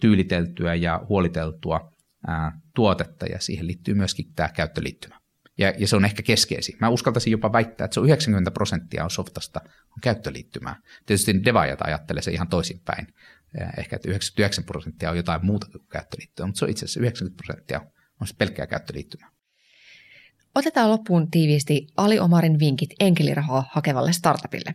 [0.01, 1.93] tyyliteltyä ja huoliteltua
[2.27, 5.22] ää, tuotetta, ja siihen liittyy myöskin tämä käyttöliittymä.
[5.59, 6.77] Ja, ja se on ehkä keskeisin.
[6.81, 10.77] Mä uskaltaisin jopa väittää, että se on 90 prosenttia on softasta on käyttöliittymää.
[11.07, 13.07] Tietysti devaajat ajattelee se ihan toisinpäin.
[13.79, 17.45] Ehkä että 99 prosenttia on jotain muuta kuin käyttöliittymää, mutta se on itse asiassa 90
[17.45, 17.81] prosenttia
[18.21, 19.31] on se pelkkää käyttöliittymää.
[20.55, 24.75] Otetaan loppuun tiiviisti Ali Omarin vinkit enkelirahaa hakevalle startupille.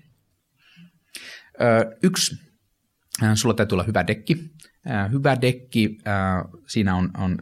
[1.62, 2.36] Öö, yksi,
[3.36, 4.38] sulla täytyy olla hyvä dekki.
[5.12, 5.98] Hyvä dekki,
[6.68, 7.38] siinä on, on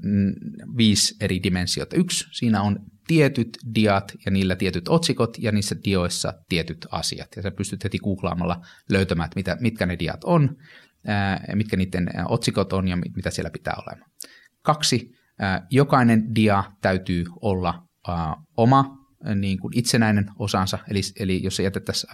[0.78, 1.96] viisi eri dimensiota.
[1.96, 7.28] Yksi, siinä on tietyt diat ja niillä tietyt otsikot ja niissä dioissa tietyt asiat.
[7.36, 10.56] Ja sä pystyt heti googlaamalla löytämään, mitä, mitkä ne diat on,
[11.56, 14.12] mitkä niiden otsikot on ja mitä siellä pitää olemaan.
[14.62, 15.10] Kaksi,
[15.72, 17.88] jokainen dia täytyy olla
[18.58, 19.05] oma
[19.36, 22.12] niin kuin itsenäinen osansa, eli, eli jos se jätettäisiin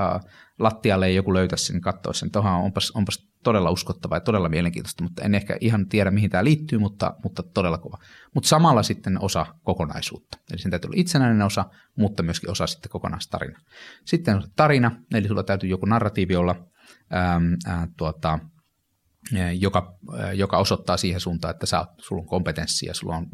[0.59, 5.03] lattialle ja joku löytäisi sen, katsoisi sen, että onpas, onpas todella uskottava ja todella mielenkiintoista,
[5.03, 7.97] mutta en ehkä ihan tiedä, mihin tämä liittyy, mutta, mutta todella kova.
[8.33, 10.37] Mutta samalla sitten osa kokonaisuutta.
[10.51, 11.65] Eli sen täytyy olla itsenäinen osa,
[11.97, 13.59] mutta myöskin osa sitten kokonaistarina.
[14.05, 16.55] Sitten on tarina, eli sulla täytyy joku narratiivi olla,
[17.09, 18.39] ää, ää, tuota,
[19.59, 19.97] joka,
[20.33, 23.27] joka osoittaa siihen suuntaan, että sä, sulla on kompetenssia, sulla on,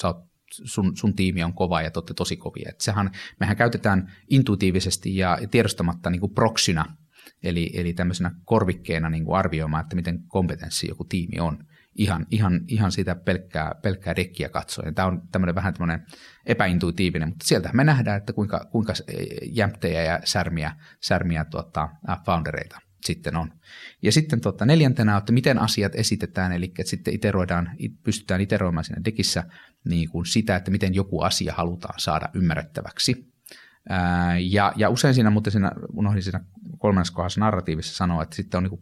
[0.00, 0.33] sä oot
[0.64, 2.68] sun, sun tiimi on kova ja te olette tosi kovia.
[2.68, 6.84] Et sehän, mehän käytetään intuitiivisesti ja tiedostamatta niin kuin proxina
[7.42, 11.58] Eli, eli tämmöisenä korvikkeena niin kuin arvioimaan, että miten kompetenssi joku tiimi on
[11.94, 14.94] ihan, ihan, ihan sitä pelkkää, pelkkää dekkiä katsoen.
[14.94, 16.06] Tämä on tämmöinen vähän tämmöinen
[16.46, 18.92] epäintuitiivinen, mutta sieltä me nähdään, että kuinka, kuinka
[19.52, 21.88] jämptejä ja särmiä, särmiä tuota,
[22.26, 23.52] foundereita sitten on.
[24.02, 27.70] Ja sitten tuota, neljäntenä, että miten asiat esitetään, eli että sitten iteroidaan,
[28.02, 29.44] pystytään iteroimaan siinä dekissä
[29.84, 33.34] niin kuin sitä, että miten joku asia halutaan saada ymmärrettäväksi.
[34.50, 36.40] Ja, ja usein siinä, mutta siinä, unohdin siinä
[36.78, 38.80] kolmannessa kohdassa narratiivissa sanoa, että sitten on niin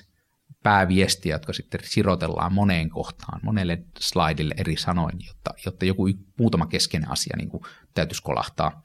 [0.00, 0.04] 3-5
[0.62, 6.08] pääviestiä, jotka sitten sirotellaan moneen kohtaan, monelle slaidille eri sanoin, jotta, jotta joku
[6.38, 7.62] muutama keskeinen asia niin kuin
[7.94, 8.82] täytyisi kolahtaa.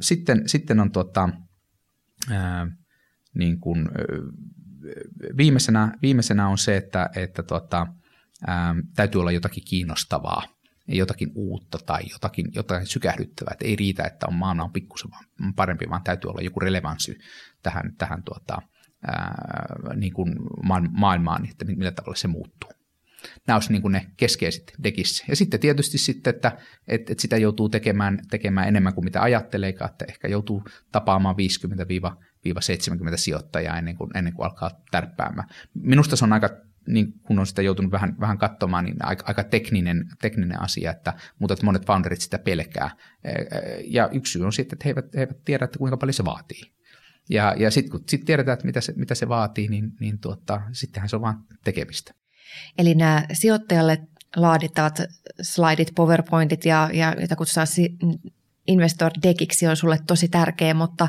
[0.00, 1.28] Sitten, sitten on tuota,
[3.34, 3.88] niin kuin,
[5.36, 7.86] viimeisenä, viimeisenä on se, että, että tuota,
[8.96, 10.42] täytyy olla jotakin kiinnostavaa
[10.88, 13.52] jotakin uutta tai jotakin, jotain sykähdyttävää.
[13.52, 15.10] Että ei riitä, että on maana on pikkusen
[15.56, 17.18] parempi, vaan täytyy olla joku relevanssi
[17.62, 18.62] tähän, tähän tuota,
[19.06, 19.34] ää,
[19.96, 20.34] niin kuin
[20.90, 22.70] maailmaan, että millä tavalla se muuttuu.
[23.46, 25.24] Nämä olisivat niin kuin ne keskeiset dekissä.
[25.28, 26.48] Ja sitten tietysti sitten, että,
[26.88, 31.36] että, että sitä joutuu tekemään, tekemään enemmän kuin mitä ajattelee, että ehkä joutuu tapaamaan
[32.48, 32.52] 50-70
[33.16, 35.48] sijoittajaa ennen kuin, ennen kuin alkaa tärppäämään.
[35.74, 36.50] Minusta se on aika
[36.86, 41.14] niin kun on sitä joutunut vähän, vähän katsomaan, niin aika, aika tekninen, tekninen asia, että,
[41.38, 42.90] mutta että monet founderit sitä pelkää.
[43.86, 46.24] Ja yksi syy on sitten, että he eivät, he eivät tiedä, että kuinka paljon se
[46.24, 46.60] vaatii.
[47.30, 50.62] Ja, ja sitten kun sit tiedetään, että mitä se, mitä se vaatii, niin, niin tuota,
[50.72, 52.12] sittenhän se on vain tekemistä.
[52.78, 53.98] Eli nämä sijoittajalle
[54.36, 55.02] laadittavat
[55.42, 58.32] slaidit, powerpointit ja, ja joita kutsutaan investor
[59.22, 61.08] deckiksi on sulle tosi tärkeä, mutta,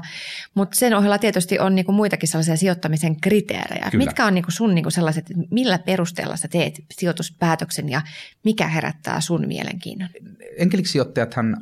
[0.56, 3.88] mutta sen ohella tietysti on niin kuin muitakin sellaisia sijoittamisen kriteerejä.
[3.92, 4.06] Kyllä.
[4.06, 8.02] Mitkä on niin kuin sun niin kuin sellaiset, millä perusteella sä teet sijoituspäätöksen ja
[8.44, 10.10] mikä herättää sun mielenkiinnon?
[10.58, 11.58] Enkeliksi-sijoittajathan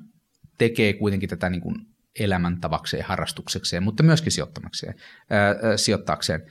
[0.58, 1.76] tekee kuitenkin tätä niin kuin
[2.20, 6.42] elämäntavakseen, harrastuksekseen, mutta myöskin sijoittamakseen, äh, sijoittaakseen.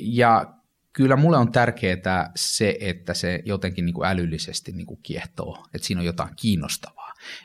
[0.00, 0.54] Ja
[0.92, 5.86] kyllä mulle on tärkeää se, että se jotenkin niin kuin älyllisesti niin kuin kiehtoo, että
[5.86, 6.99] siinä on jotain kiinnostavaa.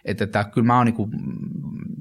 [0.06, 1.10] Että, että kyllä mä oon niin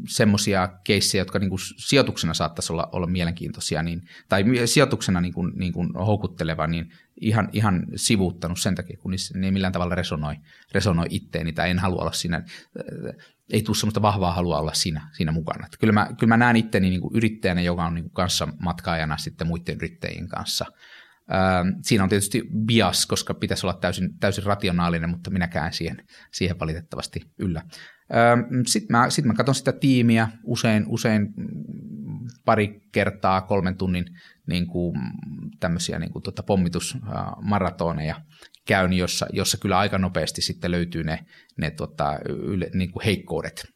[0.09, 5.53] semmoisia keissejä, jotka niin kuin sijoituksena saattaisi olla, olla mielenkiintoisia, niin, tai sijoituksena niin kuin,
[5.57, 10.35] niin kuin houkutteleva, niin ihan, ihan sivuuttanut sen takia, kun ne ei millään tavalla resonoi,
[10.73, 12.45] resonoi itteeni, tai en halua olla siinä,
[13.53, 15.67] ei tule semmoista vahvaa halua olla siinä, siinä mukana.
[15.67, 18.49] Että kyllä, mä, kyllä mä näen itteni niin kuin yrittäjänä, joka on niin kuin kanssa
[18.61, 20.67] matkaajana sitten muiden yrittäjien kanssa–
[21.83, 25.97] siinä on tietysti bias, koska pitäisi olla täysin, täysin rationaalinen, mutta minäkään siihen,
[26.33, 27.63] siihen valitettavasti yllä.
[28.15, 31.29] Ähm, Sitten mä, sit mä katson sitä tiimiä usein, usein
[32.45, 34.05] pari kertaa kolmen tunnin
[34.47, 35.01] niin kuin,
[35.61, 38.21] tämmöisiä niin kuin, tota, pommitusmaratoneja
[38.67, 41.19] käyn, jossa, jossa kyllä aika nopeasti sitten löytyy ne,
[41.59, 43.67] ne tota, yle, niin kuin heikkoudet.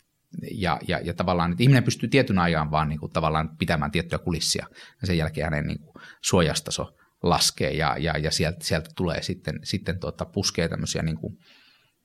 [0.54, 4.18] Ja, ja, ja tavallaan, että ihminen pystyy tietyn ajan vaan niin kuin, tavallaan pitämään tiettyjä
[4.18, 4.66] kulissia,
[5.00, 5.94] ja sen jälkeen hänen niin kuin,
[6.24, 11.36] suojastaso laskee ja, ja, ja sieltä, sieltä tulee sitten, sitten tuota, puskee tämmöisiä, niin kuin,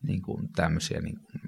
[0.04, 1.42] niin kuin tämmöisiä niin kuin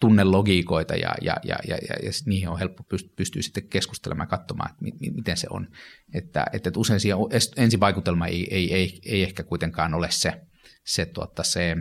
[0.00, 4.38] tunnelogiikoita ja, ja, ja, ja, ja, ja niihin on helppo pystyä, pystyä sitten keskustelemaan ja
[4.38, 5.68] katsomaan, että mi, mi, miten se on.
[6.14, 7.18] Että, että usein siihen
[7.56, 10.40] ensivaikutelma ei, ei, ei, ei ehkä kuitenkaan ole se,
[10.84, 11.76] se, tuota, se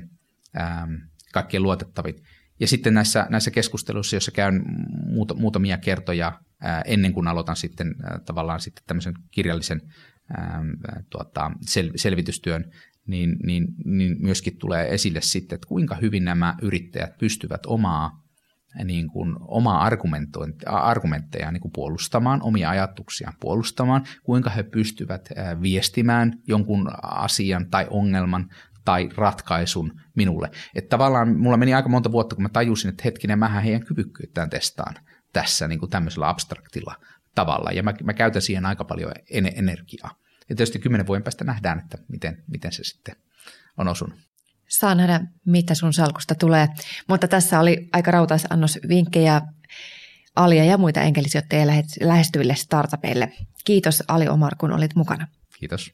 [0.60, 0.94] ähm,
[1.34, 2.16] kaikkien luotettavin.
[2.60, 4.64] Ja sitten näissä, näissä keskusteluissa, joissa käyn
[5.06, 6.40] muuta, muutamia kertoja
[6.86, 7.96] ennen kuin aloitan sitten
[8.26, 9.82] tavallaan sitten tämmöisen kirjallisen
[11.10, 12.72] tuota, sel, selvitystyön,
[13.08, 18.28] niin, niin, niin myöskin tulee esille sitten, että kuinka hyvin nämä yrittäjät pystyvät omaa
[18.84, 19.90] niin kuin, omaa
[20.66, 25.30] argumentteja niin kuin puolustamaan, omia ajatuksiaan puolustamaan, kuinka he pystyvät
[25.62, 28.50] viestimään jonkun asian tai ongelman
[28.86, 30.52] tai ratkaisun minulle.
[30.76, 34.50] Että tavallaan mulla meni aika monta vuotta, kun mä tajusin, että hetkinen, mähän heidän kyvykkyyttään
[34.50, 34.96] testaan
[35.34, 36.96] tässä niin kuin tämmöisellä abstraktilla
[37.38, 40.12] tavalla, ja mä, mä käytän siihen aika paljon en, energiaa.
[40.50, 43.16] Ja tietysti kymmenen vuoden päästä nähdään, että miten, miten se sitten
[43.78, 44.20] on osunut.
[44.68, 46.68] Saa nähdä, mitä sun salkusta tulee.
[47.08, 48.12] Mutta tässä oli aika
[48.50, 49.42] annos vinkkejä
[50.36, 51.68] Alia ja muita enkelisijoittajia
[52.02, 53.32] lähestyville startupeille.
[53.66, 55.28] Kiitos Ali Omar, kun olit mukana.
[55.60, 55.92] Kiitos.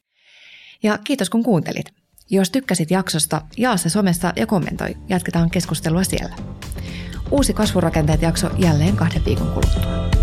[0.83, 1.85] Ja kiitos, kun kuuntelit.
[2.29, 4.97] Jos tykkäsit jaksosta, jaa se somessa ja kommentoi.
[5.09, 6.35] Jatketaan keskustelua siellä.
[7.31, 10.22] Uusi Kasvurakenteet jakso jälleen kahden viikon kuluttua.